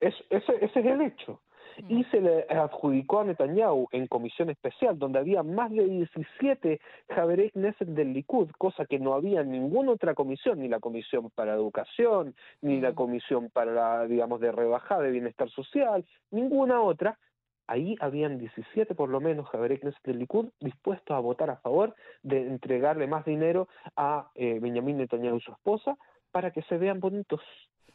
Es, 0.00 0.14
ese, 0.30 0.52
ese 0.64 0.80
es 0.80 0.86
el 0.86 1.02
hecho. 1.02 1.40
Mm. 1.82 1.98
Y 1.98 2.04
se 2.04 2.20
le 2.20 2.46
adjudicó 2.48 3.20
a 3.20 3.24
Netanyahu 3.24 3.88
en 3.92 4.06
comisión 4.06 4.50
especial, 4.50 4.98
donde 4.98 5.18
había 5.18 5.42
más 5.42 5.70
de 5.70 5.84
17 5.84 6.80
Javerek 7.08 7.52
Knesset 7.52 7.88
del 7.88 8.12
Likud, 8.12 8.50
cosa 8.58 8.84
que 8.86 8.98
no 8.98 9.14
había 9.14 9.40
en 9.40 9.52
ninguna 9.52 9.92
otra 9.92 10.14
comisión, 10.14 10.60
ni 10.60 10.68
la 10.68 10.80
comisión 10.80 11.30
para 11.30 11.54
educación, 11.54 12.34
ni 12.60 12.80
la 12.80 12.92
mm. 12.92 12.94
comisión 12.94 13.50
para, 13.50 14.06
digamos, 14.06 14.40
de 14.40 14.52
rebajada 14.52 15.02
de 15.02 15.12
bienestar 15.12 15.50
social, 15.50 16.04
ninguna 16.30 16.80
otra, 16.80 17.18
ahí 17.68 17.96
habían 18.00 18.38
17 18.38 18.94
por 18.94 19.08
lo 19.08 19.20
menos 19.20 19.48
Javereknes 19.50 19.94
del 20.02 20.18
Likud 20.18 20.48
dispuestos 20.60 21.16
a 21.16 21.20
votar 21.20 21.50
a 21.50 21.56
favor 21.58 21.94
de 22.22 22.46
entregarle 22.46 23.06
más 23.06 23.24
dinero 23.24 23.68
a 23.96 24.30
eh, 24.34 24.58
Benjamín 24.60 24.98
Netanyahu 24.98 25.36
y 25.36 25.40
su 25.40 25.52
esposa 25.52 25.96
para 26.32 26.50
que 26.50 26.62
se 26.62 26.76
vean 26.76 27.00
bonitos 27.00 27.40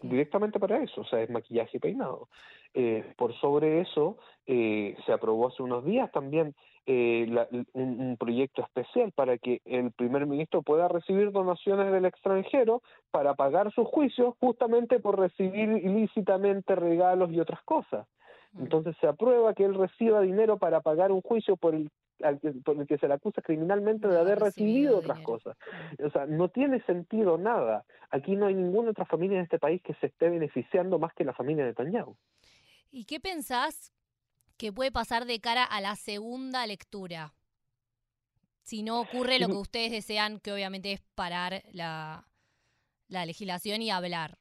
directamente 0.03 0.59
para 0.59 0.83
eso, 0.83 1.01
o 1.01 1.05
sea, 1.05 1.21
es 1.21 1.29
maquillaje 1.29 1.77
y 1.77 1.79
peinado. 1.79 2.27
Eh, 2.73 3.13
por 3.17 3.33
sobre 3.35 3.81
eso, 3.81 4.17
eh, 4.45 4.95
se 5.05 5.13
aprobó 5.13 5.47
hace 5.47 5.63
unos 5.63 5.85
días 5.85 6.11
también 6.11 6.53
eh, 6.85 7.25
un, 7.73 8.01
un, 8.01 8.17
proyecto 8.17 8.61
especial 8.61 9.13
para 9.13 9.37
que 9.37 9.61
el 9.63 9.91
primer 9.91 10.25
ministro 10.25 10.61
pueda 10.61 10.89
recibir 10.89 11.31
donaciones 11.31 11.91
del 11.91 12.05
extranjero 12.05 12.81
para 13.11 13.35
pagar 13.35 13.71
sus 13.71 13.87
juicios 13.87 14.35
justamente 14.41 14.99
por 14.99 15.17
recibir 15.17 15.69
ilícitamente 15.69 16.75
regalos 16.75 17.31
y 17.31 17.39
otras 17.39 17.63
cosas. 17.63 18.05
Entonces 18.59 18.95
se 19.01 19.07
aprueba 19.07 19.53
que 19.53 19.65
él 19.65 19.73
reciba 19.73 20.21
dinero 20.21 20.57
para 20.57 20.81
pagar 20.81 21.11
un 21.11 21.21
juicio 21.21 21.57
por 21.57 21.73
el, 21.73 21.89
por 22.63 22.77
el 22.79 22.87
que 22.87 22.97
se 22.97 23.07
le 23.07 23.15
acusa 23.15 23.41
criminalmente 23.41 24.07
de 24.07 24.19
haber 24.19 24.39
recibido, 24.39 24.99
otras 24.99 25.21
cosas. 25.21 25.57
O 26.03 26.09
sea, 26.11 26.25
no 26.27 26.49
tiene 26.49 26.81
sentido 26.83 27.37
nada. 27.37 27.83
Aquí 28.11 28.35
no 28.35 28.45
hay 28.45 28.53
ninguna 28.53 28.91
otra 28.91 29.05
familia 29.05 29.37
en 29.37 29.43
este 29.43 29.57
país 29.57 29.81
que 29.81 29.95
se 29.95 30.07
esté 30.07 30.29
beneficiando 30.29 30.99
más 30.99 31.13
que 31.13 31.23
la 31.23 31.33
familia 31.33 31.63
de 31.63 31.71
Netanyahu. 31.71 32.15
¿Y 32.91 33.05
qué 33.05 33.19
pensás 33.19 33.91
que 34.57 34.71
puede 34.71 34.91
pasar 34.91 35.25
de 35.25 35.39
cara 35.39 35.63
a 35.63 35.81
la 35.81 35.95
segunda 35.95 36.67
lectura? 36.67 37.33
Si 38.61 38.83
no 38.83 39.01
ocurre 39.01 39.39
lo 39.39 39.47
que 39.47 39.53
ustedes 39.53 39.91
desean, 39.91 40.39
que 40.39 40.53
obviamente 40.53 40.91
es 40.93 41.01
parar 41.15 41.63
la, 41.71 42.27
la 43.07 43.25
legislación 43.25 43.81
y 43.81 43.89
hablar. 43.89 44.37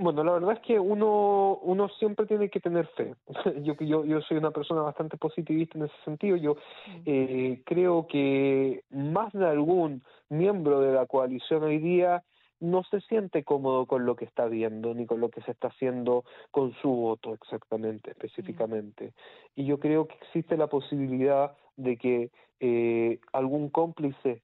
Bueno, 0.00 0.22
la 0.22 0.32
verdad 0.32 0.52
es 0.52 0.60
que 0.60 0.78
uno, 0.78 1.58
uno 1.60 1.88
siempre 1.98 2.24
tiene 2.26 2.48
que 2.48 2.60
tener 2.60 2.86
fe. 2.88 3.16
yo, 3.62 3.74
yo, 3.80 4.04
yo 4.04 4.20
soy 4.20 4.36
una 4.36 4.52
persona 4.52 4.80
bastante 4.82 5.16
positivista 5.16 5.76
en 5.76 5.86
ese 5.86 5.94
sentido. 6.04 6.36
Yo 6.36 6.56
eh, 7.04 7.62
creo 7.66 8.06
que 8.06 8.84
más 8.90 9.32
de 9.32 9.44
algún 9.44 10.04
miembro 10.28 10.80
de 10.80 10.92
la 10.92 11.06
coalición 11.06 11.64
hoy 11.64 11.78
día 11.78 12.22
no 12.60 12.84
se 12.84 13.00
siente 13.02 13.42
cómodo 13.42 13.86
con 13.86 14.06
lo 14.06 14.14
que 14.14 14.24
está 14.24 14.46
viendo 14.46 14.94
ni 14.94 15.04
con 15.04 15.20
lo 15.20 15.30
que 15.30 15.42
se 15.42 15.50
está 15.50 15.68
haciendo 15.68 16.24
con 16.52 16.72
su 16.74 16.90
voto 16.90 17.34
exactamente, 17.34 18.12
específicamente. 18.12 19.14
Y 19.56 19.66
yo 19.66 19.80
creo 19.80 20.06
que 20.06 20.14
existe 20.14 20.56
la 20.56 20.68
posibilidad 20.68 21.56
de 21.76 21.96
que 21.96 22.30
eh, 22.60 23.18
algún 23.32 23.68
cómplice 23.68 24.42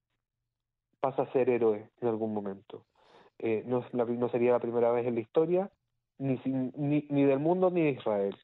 pasa 1.01 1.23
a 1.23 1.33
ser 1.33 1.49
héroe 1.49 1.89
en 2.01 2.09
algún 2.09 2.35
momento. 2.35 2.85
Eh, 3.47 3.63
no, 3.67 3.85
no, 3.93 4.29
sería 4.31 4.53
la 4.53 4.59
primera 4.59 4.91
vez 4.91 5.07
en 5.07 5.17
la 5.17 5.21
historia, 5.21 5.71
ni, 6.17 6.41
ni, 6.47 7.07
ni 7.11 7.25
del 7.25 7.41
mundo 7.41 7.71
ni 7.71 7.83
de 7.83 7.91
Israel. 7.91 8.35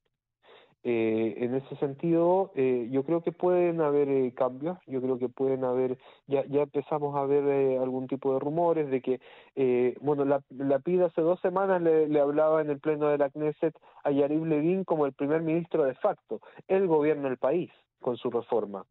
Eh, 0.82 1.36
en 1.38 1.54
ese 1.54 1.74
sentido, 1.76 2.52
eh, 2.54 2.86
yo 2.90 3.02
creo 3.04 3.22
que 3.22 3.32
pueden 3.32 3.80
haber 3.80 4.10
eh, 4.10 4.34
cambios, 4.34 4.76
yo 4.86 5.00
creo 5.00 5.18
que 5.18 5.30
pueden 5.30 5.64
haber, 5.64 5.96
ya, 6.26 6.44
ya 6.48 6.62
empezamos 6.62 7.16
a 7.16 7.24
ver 7.24 7.44
eh, 7.44 7.78
algún 7.78 8.08
tipo 8.08 8.34
de 8.34 8.40
rumores 8.40 8.90
de 8.90 9.00
que, 9.00 9.96
bueno, 10.02 10.26
la, 10.26 10.42
la 10.50 10.78
PID 10.80 11.02
hace 11.02 11.22
dos 11.22 11.40
semanas 11.40 11.80
le, 11.80 12.06
le, 12.06 12.20
hablaba 12.20 12.60
en 12.60 12.68
el 12.68 12.78
pleno 12.78 13.08
de 13.08 13.16
la 13.16 13.30
Knesset 13.30 13.74
a 14.04 14.10
Yarib 14.10 14.44
Levin 14.44 14.84
como 14.84 15.06
el 15.06 15.14
primer 15.14 15.40
ministro 15.40 15.84
de 15.84 15.94
facto, 15.94 16.42
el 16.68 16.86
gobierno 16.86 17.28
del 17.28 17.38
país 17.38 17.70
con 18.00 18.18
su 18.18 18.30
reforma. 18.30 18.84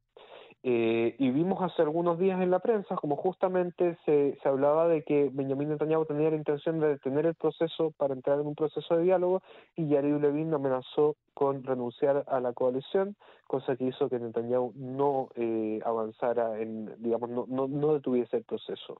Eh, 0.61 1.15
y 1.17 1.31
vimos 1.31 1.61
hace 1.61 1.81
algunos 1.81 2.19
días 2.19 2.41
en 2.41 2.51
la 2.51 2.59
prensa 2.59 2.95
como 2.95 3.15
justamente 3.15 3.97
se, 4.05 4.37
se 4.43 4.49
hablaba 4.49 4.89
de 4.89 5.03
que 5.03 5.29
Benjamín 5.31 5.69
Netanyahu 5.69 6.05
tenía 6.05 6.29
la 6.29 6.35
intención 6.35 6.81
de 6.81 6.89
detener 6.89 7.25
el 7.25 7.35
proceso 7.35 7.91
para 7.91 8.13
entrar 8.13 8.41
en 8.41 8.47
un 8.47 8.55
proceso 8.55 8.97
de 8.97 9.03
diálogo 9.03 9.41
y 9.77 9.87
Yariv 9.87 10.19
Levin 10.19 10.53
amenazó 10.53 11.15
con 11.33 11.63
renunciar 11.63 12.25
a 12.27 12.41
la 12.41 12.51
coalición, 12.51 13.15
cosa 13.47 13.77
que 13.77 13.85
hizo 13.85 14.09
que 14.09 14.19
Netanyahu 14.19 14.73
no 14.75 15.29
eh, 15.35 15.79
avanzara, 15.85 16.59
en, 16.59 16.93
digamos, 17.01 17.29
no, 17.29 17.45
no, 17.47 17.69
no 17.69 17.93
detuviese 17.93 18.35
el 18.35 18.43
proceso. 18.43 18.99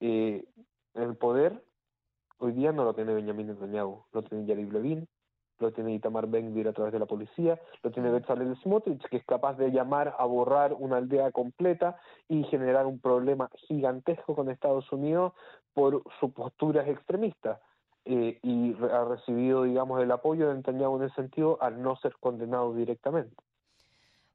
Eh, 0.00 0.44
el 0.92 1.16
poder 1.16 1.64
hoy 2.38 2.52
día 2.52 2.72
no 2.72 2.84
lo 2.84 2.92
tiene 2.92 3.14
Benjamín 3.14 3.46
Netanyahu, 3.46 4.04
lo 4.12 4.22
tiene 4.22 4.44
Yariv 4.44 4.70
Levin, 4.70 5.08
lo 5.58 5.72
tiene 5.72 5.94
Itamar 5.94 6.26
Ben 6.26 6.66
a 6.66 6.72
través 6.72 6.92
de 6.92 6.98
la 6.98 7.06
policía, 7.06 7.60
lo 7.82 7.90
tiene 7.90 8.10
Bezalel 8.10 8.56
Smotrich, 8.62 9.02
que 9.08 9.18
es 9.18 9.24
capaz 9.24 9.54
de 9.54 9.70
llamar 9.70 10.14
a 10.18 10.24
borrar 10.24 10.74
una 10.74 10.96
aldea 10.96 11.30
completa 11.32 11.96
y 12.28 12.44
generar 12.44 12.86
un 12.86 12.98
problema 12.98 13.50
gigantesco 13.68 14.34
con 14.34 14.50
Estados 14.50 14.90
Unidos 14.92 15.32
por 15.72 16.02
sus 16.20 16.32
posturas 16.32 16.86
extremistas. 16.88 17.60
Eh, 18.06 18.38
y 18.42 18.74
ha 18.92 19.04
recibido, 19.04 19.62
digamos, 19.62 20.02
el 20.02 20.10
apoyo 20.10 20.48
de 20.48 20.56
Netanyahu 20.56 20.96
en 20.96 21.04
ese 21.04 21.14
sentido 21.14 21.56
al 21.62 21.82
no 21.82 21.96
ser 21.96 22.14
condenado 22.20 22.74
directamente. 22.74 23.34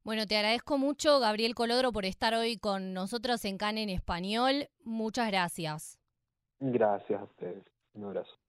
Bueno, 0.03 0.25
te 0.25 0.37
agradezco 0.37 0.79
mucho, 0.79 1.19
Gabriel 1.19 1.53
Colodro, 1.53 1.91
por 1.91 2.05
estar 2.05 2.33
hoy 2.33 2.57
con 2.57 2.93
nosotros 2.93 3.45
en 3.45 3.57
CAN 3.57 3.77
en 3.77 3.89
español. 3.89 4.69
Muchas 4.83 5.27
gracias. 5.27 5.99
Gracias 6.59 7.21
a 7.21 7.25
ustedes. 7.25 7.63
Un 7.93 8.05
abrazo. 8.05 8.48